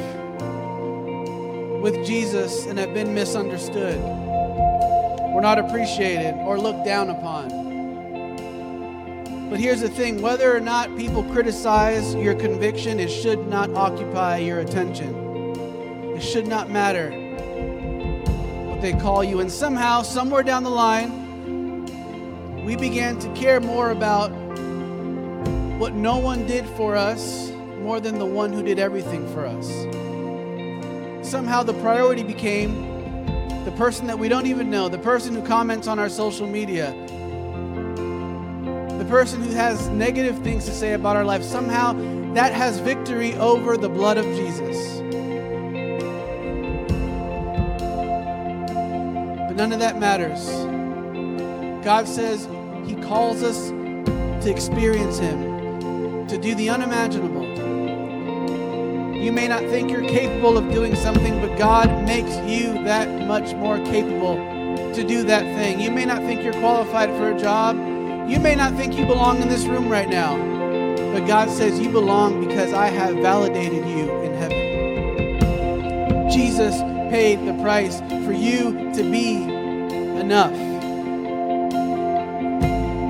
with 1.82 2.06
Jesus 2.06 2.66
and 2.66 2.80
have 2.80 2.94
been 2.94 3.14
misunderstood. 3.14 4.00
We're 5.34 5.42
not 5.42 5.60
appreciated 5.60 6.36
or 6.36 6.58
looked 6.58 6.86
down 6.86 7.10
upon. 7.10 7.50
But 9.50 9.60
here's 9.60 9.82
the 9.82 9.90
thing 9.90 10.22
whether 10.22 10.56
or 10.56 10.62
not 10.62 10.98
people 10.98 11.24
criticize 11.26 12.16
your 12.16 12.36
conviction, 12.36 13.02
it 13.02 13.10
should 13.10 13.48
not 13.48 13.70
occupy 13.76 14.38
your 14.38 14.60
attention. 14.60 15.14
It 16.16 16.22
should 16.22 16.48
not 16.48 16.70
matter 16.70 17.12
what 18.70 18.82
they 18.82 18.94
call 18.94 19.26
you. 19.26 19.42
And 19.42 19.52
somehow, 19.52 20.04
somewhere 20.04 20.42
down 20.42 20.64
the 20.64 20.70
line, 20.70 21.23
we 22.64 22.76
began 22.76 23.20
to 23.20 23.34
care 23.34 23.60
more 23.60 23.92
about 23.92 24.32
what 25.78 25.94
no 25.94 26.18
one 26.18 26.48
did 26.48 26.66
for 26.78 26.96
us 26.96 27.52
more 27.80 28.00
than 28.00 28.18
the 28.18 28.26
one 28.26 28.54
who 28.54 28.64
did 28.64 28.80
everything 28.80 29.28
for 29.34 29.46
us. 29.46 29.68
Somehow, 31.28 31.64
the 31.64 31.74
priority 31.82 32.24
became 32.24 32.94
the 33.66 33.72
person 33.72 34.08
that 34.08 34.18
we 34.18 34.30
don't 34.30 34.46
even 34.46 34.70
know, 34.70 34.88
the 34.88 34.98
person 34.98 35.36
who 35.36 35.42
comments 35.46 35.88
on 35.88 36.00
our 36.00 36.10
social 36.10 36.48
media, 36.48 36.92
the 38.98 39.06
person 39.10 39.42
who 39.42 39.52
has 39.52 39.90
negative 39.90 40.40
things 40.40 40.64
to 40.66 40.72
say 40.72 40.94
about 40.94 41.18
our 41.18 41.26
life, 41.26 41.44
somehow 41.44 41.94
that 42.34 42.54
has 42.54 42.80
victory 42.80 43.36
over 43.36 43.76
the 43.76 43.90
blood 43.90 44.18
of 44.18 44.26
Jesus. 44.26 45.00
But 49.48 49.56
none 49.58 49.74
of 49.74 49.80
that 49.80 50.00
matters. 50.00 50.48
God 51.84 52.08
says 52.08 52.48
calls 53.14 53.44
us 53.44 53.70
to 54.44 54.50
experience 54.50 55.20
Him, 55.20 56.26
to 56.28 56.36
do 56.36 56.56
the 56.56 56.68
unimaginable. 56.68 57.46
You 59.16 59.32
may 59.32 59.48
not 59.48 59.62
think 59.66 59.92
you're 59.92 60.02
capable 60.02 60.58
of 60.58 60.72
doing 60.72 60.96
something, 60.96 61.40
but 61.40 61.56
God 61.56 62.06
makes 62.08 62.36
you 62.52 62.74
that 62.86 63.08
much 63.28 63.54
more 63.54 63.78
capable 63.86 64.38
to 64.96 65.04
do 65.04 65.22
that 65.26 65.44
thing. 65.56 65.80
You 65.80 65.92
may 65.92 66.06
not 66.06 66.24
think 66.24 66.42
you're 66.44 66.54
qualified 66.54 67.10
for 67.10 67.30
a 67.30 67.40
job. 67.40 67.76
You 68.28 68.40
may 68.40 68.56
not 68.56 68.74
think 68.74 68.98
you 68.98 69.06
belong 69.06 69.44
in 69.44 69.48
this 69.48 69.66
room 69.66 69.90
right 69.90 70.10
now, 70.10 70.36
but 71.14 71.28
God 71.28 71.52
says 71.52 71.80
you 71.80 71.90
belong 71.90 72.44
because 72.48 72.74
I 72.74 72.88
have 72.88 73.14
validated 73.18 73.88
you 73.88 74.12
in 74.24 74.34
heaven. 74.34 76.32
Jesus 76.32 76.82
paid 77.12 77.46
the 77.46 77.54
price 77.62 78.00
for 78.26 78.34
you 78.34 78.92
to 78.96 79.04
be 79.04 79.44
enough. 80.20 80.73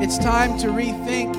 It's 0.04 0.18
time 0.18 0.58
to 0.58 0.68
rethink, 0.68 1.34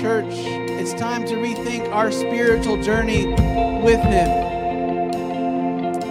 church. 0.00 0.32
It's 0.32 0.94
time 0.94 1.26
to 1.26 1.34
rethink 1.34 1.92
our 1.92 2.12
spiritual 2.12 2.80
journey 2.80 3.26
with 3.82 3.98
Him. 3.98 4.28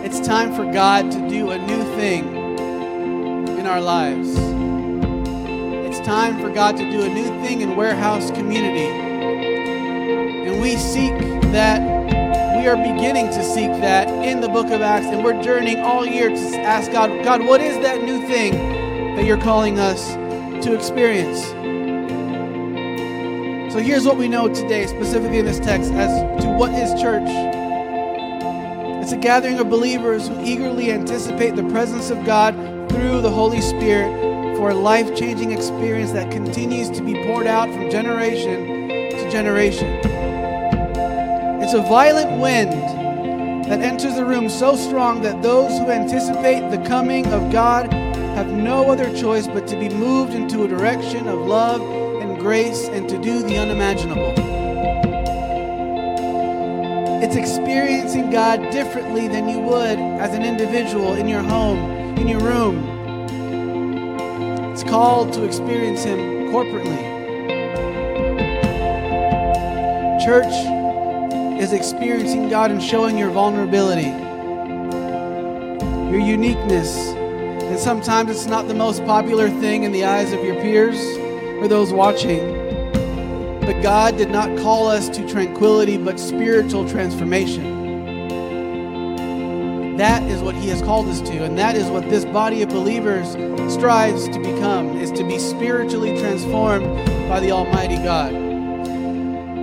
It's 0.04 0.20
time 0.20 0.54
for 0.54 0.70
God 0.70 1.14
to 1.14 1.30
do 1.30 1.52
a 1.52 1.58
new 1.58 1.82
thing 1.96 2.58
in 3.58 3.66
our 3.68 3.80
lives 3.80 4.36
It's 5.88 6.02
time 6.02 6.42
for 6.42 6.50
God 6.50 6.76
to 6.76 6.92
do 6.92 7.04
a 7.04 7.08
new 7.08 7.28
thing 7.42 7.62
in 7.62 7.78
Warehouse 7.78 8.30
Community. 8.32 8.90
And 10.46 10.62
we 10.62 10.76
seek 10.76 11.18
that, 11.54 11.80
we 12.60 12.68
are 12.68 12.76
beginning 12.76 13.28
to 13.28 13.44
seek 13.46 13.72
that 13.80 14.10
in 14.10 14.42
the 14.42 14.50
book 14.50 14.66
of 14.72 14.82
Acts, 14.82 15.06
and 15.06 15.24
we're 15.24 15.42
journeying 15.42 15.80
all 15.80 16.06
year 16.06 16.28
to 16.28 16.60
ask 16.60 16.92
God, 16.92 17.24
God, 17.24 17.46
what 17.46 17.62
is 17.62 17.78
that 17.78 18.04
new 18.04 18.28
thing 18.28 19.16
that 19.16 19.24
you're 19.24 19.42
calling 19.42 19.80
us 19.80 20.18
to 20.64 20.74
experience? 20.74 21.42
So 23.74 23.80
here's 23.80 24.06
what 24.06 24.18
we 24.18 24.28
know 24.28 24.54
today, 24.54 24.88
specifically 24.88 25.40
in 25.40 25.46
this 25.46 25.60
text, 25.60 25.92
as 25.94 26.44
to 26.44 26.50
what 26.50 26.72
is 26.72 27.00
church. 27.00 27.30
It's 29.02 29.12
a 29.12 29.18
gathering 29.18 29.60
of 29.60 29.70
believers 29.70 30.28
who 30.28 30.44
eagerly 30.44 30.92
anticipate 30.92 31.56
the 31.56 31.64
presence 31.70 32.10
of 32.10 32.26
God 32.26 32.56
through 32.90 33.22
the 33.22 33.30
Holy 33.30 33.62
Spirit 33.62 34.58
for 34.58 34.72
a 34.72 34.76
life 34.76 35.16
changing 35.16 35.52
experience 35.52 36.12
that 36.12 36.32
continues 36.32 36.90
to 36.90 37.02
be 37.02 37.14
poured 37.24 37.48
out 37.48 37.70
from 37.74 37.90
generation 37.90 38.90
to 38.90 39.32
generation. 39.32 39.88
It's 41.62 41.74
a 41.74 41.82
violent 41.82 42.42
wind 42.42 42.72
that 43.70 43.82
enters 43.82 44.16
the 44.16 44.26
room 44.26 44.50
so 44.50 44.76
strong 44.76 45.22
that 45.22 45.42
those 45.44 45.78
who 45.78 45.92
anticipate 45.92 46.70
the 46.72 46.84
coming 46.90 47.28
of 47.28 47.52
God 47.52 47.94
have 48.40 48.54
no 48.54 48.90
other 48.90 49.14
choice 49.18 49.48
but 49.48 49.68
to 49.68 49.78
be 49.78 49.90
moved 49.90 50.34
into 50.34 50.64
a 50.64 50.68
direction 50.70 51.28
of 51.28 51.40
love 51.40 51.82
and 52.22 52.40
grace 52.40 52.88
and 52.88 53.10
to 53.10 53.18
do 53.18 53.44
the 53.44 53.58
unimaginable. 53.58 54.34
It's 57.22 57.36
experiencing 57.36 58.30
God 58.30 58.72
differently 58.72 59.28
than 59.28 59.50
you 59.50 59.60
would 59.60 60.00
as 60.00 60.34
an 60.34 60.46
individual 60.46 61.16
in 61.16 61.28
your 61.28 61.42
home, 61.42 62.16
in 62.18 62.30
your 62.30 62.40
room, 62.40 62.78
It's 64.72 64.84
called 64.84 65.34
to 65.34 65.44
experience 65.44 66.06
Him 66.06 66.48
corporately. 66.50 66.98
Church 70.24 71.60
is 71.62 71.74
experiencing 71.74 72.48
God 72.48 72.72
and 72.72 72.82
showing 72.82 73.18
your 73.18 73.32
vulnerability, 73.32 74.12
your 76.10 76.22
uniqueness. 76.22 77.19
And 77.70 77.80
sometimes 77.80 78.32
it's 78.32 78.48
not 78.48 78.68
the 78.68 78.74
most 78.74 79.06
popular 79.06 79.48
thing 79.48 79.84
in 79.84 79.92
the 79.92 80.04
eyes 80.04 80.34
of 80.34 80.44
your 80.44 80.56
peers 80.56 81.00
or 81.62 81.68
those 81.68 81.94
watching. 81.94 82.40
But 83.62 83.82
God 83.84 84.18
did 84.18 84.32
not 84.32 84.58
call 84.58 84.88
us 84.88 85.08
to 85.10 85.28
tranquility, 85.30 85.96
but 85.96 86.20
spiritual 86.20 86.90
transformation. 86.90 87.78
That 89.98 90.24
is 90.24 90.42
what 90.42 90.56
He 90.56 90.70
has 90.70 90.82
called 90.82 91.08
us 91.10 91.22
to, 91.22 91.44
and 91.44 91.60
that 91.60 91.76
is 91.76 91.88
what 91.92 92.10
this 92.10 92.26
body 92.26 92.64
of 92.64 92.70
believers 92.70 93.34
strives 93.72 94.28
to 94.30 94.40
become, 94.40 94.98
is 94.98 95.12
to 95.12 95.24
be 95.24 95.38
spiritually 95.38 96.18
transformed 96.18 96.88
by 97.30 97.40
the 97.40 97.52
Almighty 97.52 97.98
God. 97.98 98.39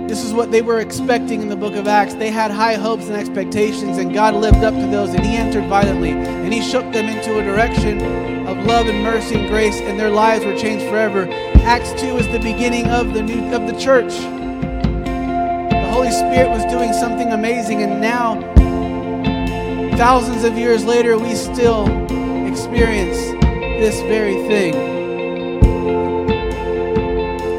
This 0.07 0.23
is 0.23 0.33
what 0.33 0.51
they 0.51 0.61
were 0.61 0.79
expecting 0.79 1.41
in 1.41 1.49
the 1.49 1.55
book 1.57 1.75
of 1.75 1.85
Acts. 1.85 2.13
They 2.13 2.31
had 2.31 2.49
high 2.49 2.75
hopes 2.75 3.07
and 3.07 3.15
expectations, 3.15 3.97
and 3.97 4.13
God 4.13 4.35
lived 4.35 4.63
up 4.63 4.73
to 4.73 4.87
those, 4.87 5.13
and 5.13 5.25
He 5.25 5.35
entered 5.35 5.65
violently, 5.65 6.11
and 6.11 6.53
He 6.53 6.61
shook 6.61 6.89
them 6.93 7.07
into 7.07 7.37
a 7.37 7.43
direction 7.43 7.99
of 8.47 8.57
love 8.65 8.87
and 8.87 9.03
mercy 9.03 9.35
and 9.35 9.49
grace, 9.49 9.75
and 9.81 9.99
their 9.99 10.09
lives 10.09 10.45
were 10.45 10.55
changed 10.55 10.85
forever. 10.85 11.27
Acts 11.65 11.91
2 11.99 12.15
is 12.15 12.27
the 12.29 12.39
beginning 12.39 12.87
of 12.87 13.13
the 13.13 13.21
new 13.21 13.53
of 13.53 13.67
the 13.67 13.77
church. 13.77 14.13
The 15.69 15.89
Holy 15.91 16.11
Spirit 16.11 16.49
was 16.51 16.63
doing 16.71 16.93
something 16.93 17.33
amazing, 17.33 17.83
and 17.83 17.99
now 17.99 18.39
thousands 19.97 20.45
of 20.45 20.57
years 20.57 20.85
later, 20.85 21.17
we 21.17 21.35
still 21.35 21.85
experience 22.47 23.17
this 23.81 23.99
very 24.03 24.35
thing. 24.47 24.86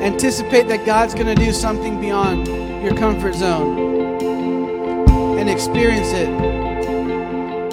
Anticipate 0.09 0.69
that 0.69 0.87
God's 0.87 1.13
going 1.13 1.27
to 1.27 1.35
do 1.35 1.53
something 1.53 2.01
beyond 2.01 2.47
your 2.83 2.97
comfort 2.97 3.35
zone 3.35 3.79
and 5.39 5.51
experience 5.51 6.09
it 6.13 6.31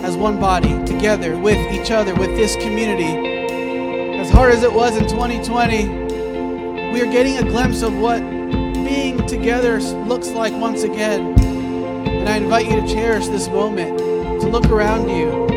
as 0.04 0.18
one 0.18 0.38
body, 0.38 0.84
together, 0.84 1.38
with 1.38 1.58
each 1.72 1.92
other, 1.92 2.14
with 2.14 2.36
this 2.36 2.58
community. 2.58 4.18
As 4.18 4.30
hard 4.30 4.54
as 4.54 4.64
it 4.64 4.74
was 4.74 4.98
in 4.98 5.08
2020, 5.08 6.92
we 6.92 7.02
are 7.02 7.10
getting 7.10 7.38
a 7.38 7.44
glimpse 7.44 7.82
of 7.82 7.98
what 7.98 8.20
being 8.20 9.26
together 9.28 9.80
looks 9.80 10.28
like 10.32 10.52
once 10.54 10.84
again. 10.84 11.40
And 11.40 12.28
I 12.28 12.36
invite 12.36 12.70
you 12.70 12.82
to 12.82 12.86
cherish 12.86 13.28
this 13.30 13.48
moment 13.48 13.98
to 14.42 14.50
look 14.50 14.66
around 14.66 15.08
you. 15.08 15.48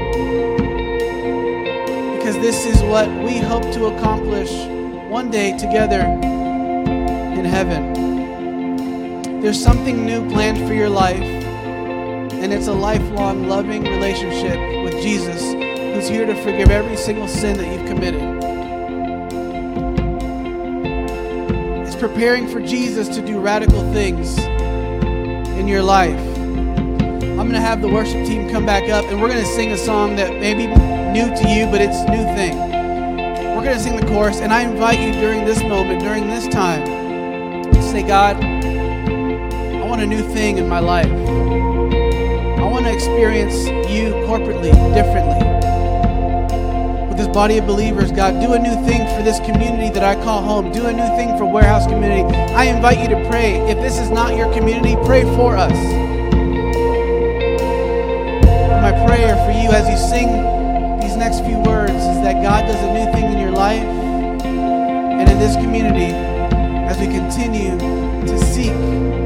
Because 2.17 2.37
this 2.37 2.65
is 2.65 2.81
what 2.83 3.09
we 3.25 3.39
hope 3.39 3.65
to 3.65 3.87
accomplish 3.87 4.53
one 5.11 5.29
day 5.29 5.59
together 5.59 6.28
in 7.39 7.45
heaven. 7.45 9.41
There's 9.41 9.63
something 9.63 10.05
new 10.05 10.29
planned 10.31 10.59
for 10.67 10.75
your 10.75 10.89
life, 10.89 11.23
and 11.23 12.53
it's 12.53 12.67
a 12.67 12.73
lifelong 12.73 13.49
loving 13.49 13.85
relationship 13.85 14.59
with 14.83 14.95
Jesus 15.03 15.41
who's 15.95 16.09
here 16.09 16.27
to 16.27 16.35
forgive 16.43 16.71
every 16.71 16.97
single 16.97 17.29
sin 17.29 17.57
that 17.57 17.67
you've 17.73 17.87
committed. 17.87 18.23
It's 21.87 21.97
preparing 21.97 22.49
for 22.49 22.61
Jesus 22.61 23.09
to 23.11 23.23
do 23.25 23.41
radical 23.41 23.93
things 23.93 24.39
in 24.39 25.69
your 25.69 25.83
life. 25.83 26.19
I'm 27.39 27.47
going 27.47 27.53
to 27.53 27.61
have 27.61 27.81
the 27.81 27.89
worship 27.89 28.27
team 28.27 28.51
come 28.51 28.67
back 28.67 28.89
up 28.91 29.05
and 29.05 29.21
we're 29.21 29.29
going 29.29 29.41
to 29.41 29.47
sing 29.47 29.71
a 29.71 29.77
song 29.77 30.17
that 30.17 30.33
may 30.41 30.55
be 30.55 30.67
new 30.67 31.35
to 31.35 31.49
you, 31.49 31.67
but 31.67 31.81
it's 31.81 31.97
a 31.97 32.11
new 32.11 32.25
thing. 32.37 32.57
We're 33.57 33.65
going 33.65 33.77
to 33.77 33.81
sing 33.81 33.97
the 33.97 34.07
chorus, 34.07 34.41
and 34.41 34.53
I 34.53 34.63
invite 34.63 34.99
you 34.99 35.13
during 35.13 35.45
this 35.45 35.63
moment, 35.63 36.01
during 36.01 36.29
this 36.29 36.49
time, 36.49 36.98
say, 38.01 38.07
God, 38.07 38.37
I 38.45 39.85
want 39.85 40.03
a 40.03 40.07
new 40.07 40.23
thing 40.33 40.59
in 40.59 40.69
my 40.69 40.79
life. 40.79 41.11
I 41.11 42.63
want 42.63 42.87
to 42.87 42.93
experience 42.93 43.67
you 43.91 44.13
corporately, 44.29 44.73
differently. 44.95 45.43
With 47.09 47.17
this 47.17 47.29
body 47.29 47.59
of 47.59 47.67
believers, 47.67 48.13
God, 48.13 48.41
do 48.41 48.53
a 48.53 48.59
new 48.59 48.75
thing 48.87 49.05
for 49.17 49.23
this 49.25 49.41
community 49.41 49.91
that 49.91 50.05
I 50.05 50.15
call 50.23 50.43
home. 50.43 50.71
Do 50.71 50.87
a 50.87 50.93
new 50.93 51.09
thing 51.17 51.37
for 51.37 51.45
Warehouse 51.45 51.87
Community. 51.87 52.23
I 52.55 52.65
invite 52.65 52.99
you 53.01 53.09
to 53.09 53.29
pray. 53.29 53.57
If 53.69 53.79
this 53.79 53.99
is 53.99 54.11
not 54.11 54.37
your 54.37 54.53
community, 54.53 54.95
pray 55.05 55.23
for 55.35 55.57
us. 55.57 55.79
My 58.79 58.93
prayer 59.07 59.35
for 59.45 59.51
you 59.51 59.71
as 59.71 59.89
you 59.89 59.97
sing 59.97 60.29
these 61.01 61.17
next 61.17 61.41
few 61.45 61.59
words 61.59 61.93
is 61.93 62.21
that 62.23 62.43
God 62.43 62.67
does 62.67 62.81
a 62.81 62.93
new 62.93 63.13
thing 63.13 63.33
in 63.33 63.39
your 63.39 63.51
life 63.51 63.83
and 63.83 65.29
in 65.29 65.39
this 65.41 65.57
community 65.57 66.28
as 66.89 66.99
we 66.99 67.07
continue 67.07 67.79
to 68.27 68.39
seek 68.47 68.73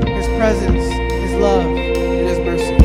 His 0.08 0.26
presence, 0.36 0.82
His 1.12 1.32
love, 1.40 1.64
and 1.64 2.26
His 2.26 2.38
mercy. 2.40 2.76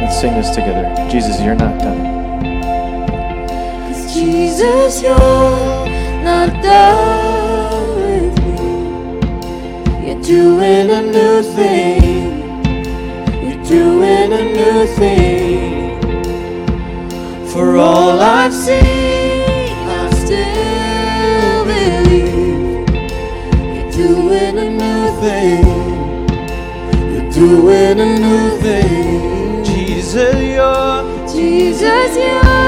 Let's 0.00 0.20
sing 0.20 0.34
this 0.34 0.50
together. 0.50 0.94
Jesus, 1.10 1.40
you're 1.40 1.56
not 1.56 1.76
done. 1.80 2.02
Cause 3.88 4.14
Jesus, 4.14 5.02
you're 5.02 5.18
not 5.18 6.62
done 6.62 7.25
doing 10.26 10.90
a 10.90 11.02
new 11.02 11.40
thing. 11.40 12.50
You're 13.44 13.62
doing 13.64 14.32
a 14.32 14.44
new 14.58 14.86
thing. 14.96 16.00
For 17.46 17.76
all 17.76 18.18
I've 18.20 18.52
seen, 18.52 19.70
I 19.88 20.10
still 20.24 21.64
believe. 21.64 22.88
You're 23.72 23.92
doing 23.92 24.58
a 24.58 24.68
new 24.82 25.02
thing. 25.22 25.64
You're 27.12 27.30
doing 27.30 28.00
a 28.00 28.18
new 28.18 28.58
thing. 28.58 29.64
Jesus, 29.64 30.34
you're 30.42 31.28
Jesus, 31.28 32.16
you're 32.16 32.65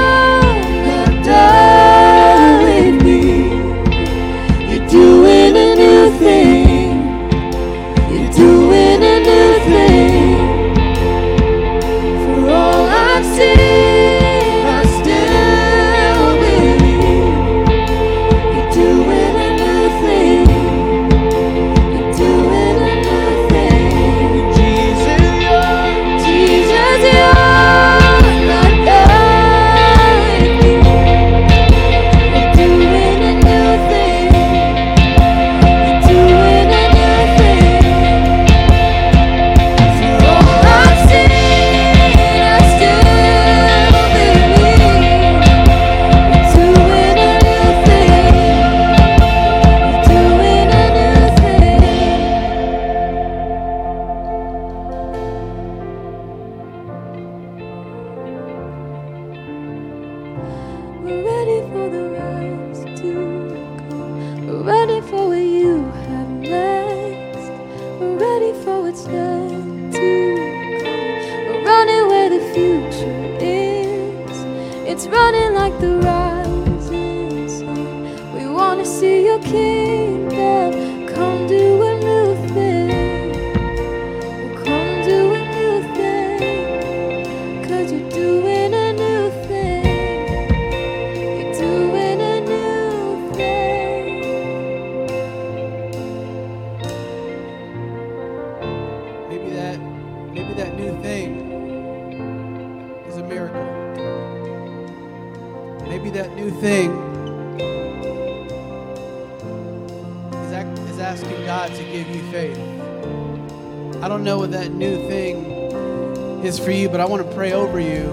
but 116.99 117.05
I 117.05 117.07
want 117.07 117.25
to 117.25 117.33
pray 117.33 117.53
over 117.53 117.79
you 117.79 118.07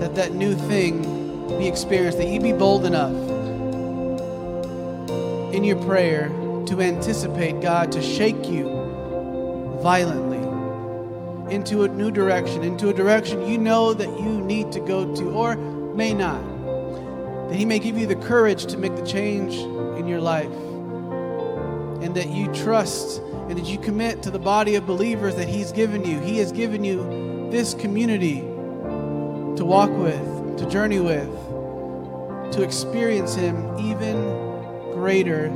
that 0.00 0.14
that 0.14 0.32
new 0.32 0.54
thing 0.54 1.02
be 1.58 1.68
experienced, 1.68 2.16
that 2.16 2.28
you 2.28 2.40
be 2.40 2.54
bold 2.54 2.86
enough 2.86 3.12
in 5.52 5.62
your 5.62 5.76
prayer 5.84 6.28
to 6.68 6.80
anticipate 6.80 7.60
God 7.60 7.92
to 7.92 8.00
shake 8.00 8.48
you 8.48 8.64
violently 9.82 10.38
into 11.54 11.82
a 11.82 11.88
new 11.88 12.10
direction, 12.10 12.62
into 12.62 12.88
a 12.88 12.94
direction 12.94 13.46
you 13.46 13.58
know 13.58 13.92
that 13.92 14.08
you 14.18 14.40
need 14.40 14.72
to 14.72 14.80
go 14.80 15.14
to 15.16 15.24
or 15.28 15.54
may 15.54 16.14
not. 16.14 16.42
That 17.50 17.56
He 17.56 17.66
may 17.66 17.78
give 17.78 17.98
you 17.98 18.06
the 18.06 18.16
courage 18.16 18.64
to 18.68 18.78
make 18.78 18.96
the 18.96 19.06
change 19.06 19.54
in 19.98 20.08
your 20.08 20.22
life. 20.22 20.48
And 22.08 22.16
that 22.16 22.30
you 22.30 22.50
trust 22.54 23.18
and 23.18 23.58
that 23.58 23.66
you 23.66 23.76
commit 23.76 24.22
to 24.22 24.30
the 24.30 24.38
body 24.38 24.76
of 24.76 24.86
believers 24.86 25.36
that 25.36 25.46
He's 25.46 25.72
given 25.72 26.06
you. 26.06 26.18
He 26.20 26.38
has 26.38 26.52
given 26.52 26.82
you 26.82 27.50
this 27.50 27.74
community 27.74 28.40
to 28.40 29.62
walk 29.62 29.90
with, 29.90 30.56
to 30.56 30.66
journey 30.70 31.00
with, 31.00 31.28
to 32.52 32.62
experience 32.62 33.34
Him 33.34 33.78
even 33.78 34.22
greater 34.94 35.48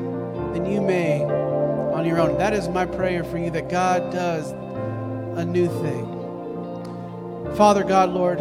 than 0.52 0.66
you 0.70 0.82
may 0.82 1.22
on 1.22 2.04
your 2.04 2.20
own. 2.20 2.36
That 2.36 2.52
is 2.52 2.68
my 2.68 2.84
prayer 2.84 3.24
for 3.24 3.38
you 3.38 3.48
that 3.52 3.70
God 3.70 4.12
does 4.12 4.50
a 4.50 5.46
new 5.46 5.68
thing. 5.80 6.04
Father 7.56 7.82
God, 7.82 8.10
Lord, 8.10 8.40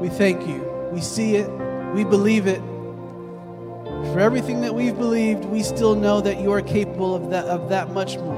we 0.00 0.08
thank 0.08 0.44
you. 0.48 0.58
We 0.90 1.00
see 1.00 1.36
it, 1.36 1.48
we 1.94 2.02
believe 2.02 2.48
it. 2.48 2.60
For 4.18 4.22
everything 4.22 4.62
that 4.62 4.74
we've 4.74 4.96
believed, 4.96 5.44
we 5.44 5.62
still 5.62 5.94
know 5.94 6.20
that 6.20 6.40
you 6.40 6.50
are 6.50 6.60
capable 6.60 7.14
of 7.14 7.30
that, 7.30 7.44
of 7.44 7.68
that 7.68 7.92
much 7.92 8.16
more. 8.16 8.34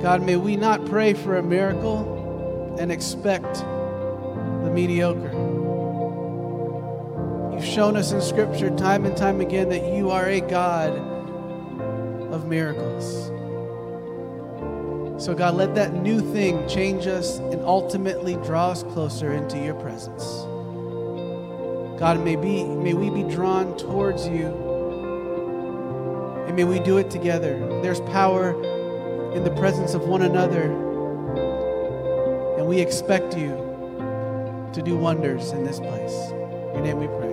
God, 0.00 0.22
may 0.22 0.36
we 0.36 0.54
not 0.54 0.86
pray 0.86 1.12
for 1.12 1.36
a 1.36 1.42
miracle 1.42 2.76
and 2.78 2.92
expect 2.92 3.54
the 3.54 4.70
mediocre. 4.72 5.32
You've 7.52 7.64
shown 7.64 7.96
us 7.96 8.12
in 8.12 8.20
Scripture 8.20 8.70
time 8.76 9.04
and 9.04 9.16
time 9.16 9.40
again 9.40 9.68
that 9.70 9.92
you 9.92 10.12
are 10.12 10.28
a 10.28 10.40
God 10.40 10.92
of 12.32 12.46
miracles. 12.46 13.32
So, 15.20 15.34
God, 15.34 15.56
let 15.56 15.74
that 15.74 15.92
new 15.92 16.20
thing 16.20 16.68
change 16.68 17.08
us 17.08 17.38
and 17.38 17.62
ultimately 17.62 18.36
draw 18.36 18.70
us 18.70 18.84
closer 18.84 19.32
into 19.32 19.58
your 19.58 19.74
presence. 19.74 20.46
God, 21.98 22.24
may, 22.24 22.36
be, 22.36 22.64
may 22.64 22.94
we 22.94 23.10
be 23.10 23.22
drawn 23.22 23.76
towards 23.76 24.26
you 24.26 24.72
and 26.52 26.56
may 26.56 26.64
we 26.64 26.80
do 26.80 26.98
it 26.98 27.10
together. 27.10 27.58
There's 27.80 28.00
power 28.00 28.52
in 29.32 29.42
the 29.42 29.50
presence 29.52 29.94
of 29.94 30.02
one 30.02 30.20
another, 30.20 30.64
and 32.58 32.66
we 32.66 32.78
expect 32.78 33.36
you 33.38 33.56
to 34.74 34.82
do 34.84 34.94
wonders 34.94 35.52
in 35.52 35.64
this 35.64 35.80
place. 35.80 36.30
In 36.30 36.74
your 36.74 36.82
name 36.82 36.98
we 36.98 37.06
pray. 37.06 37.31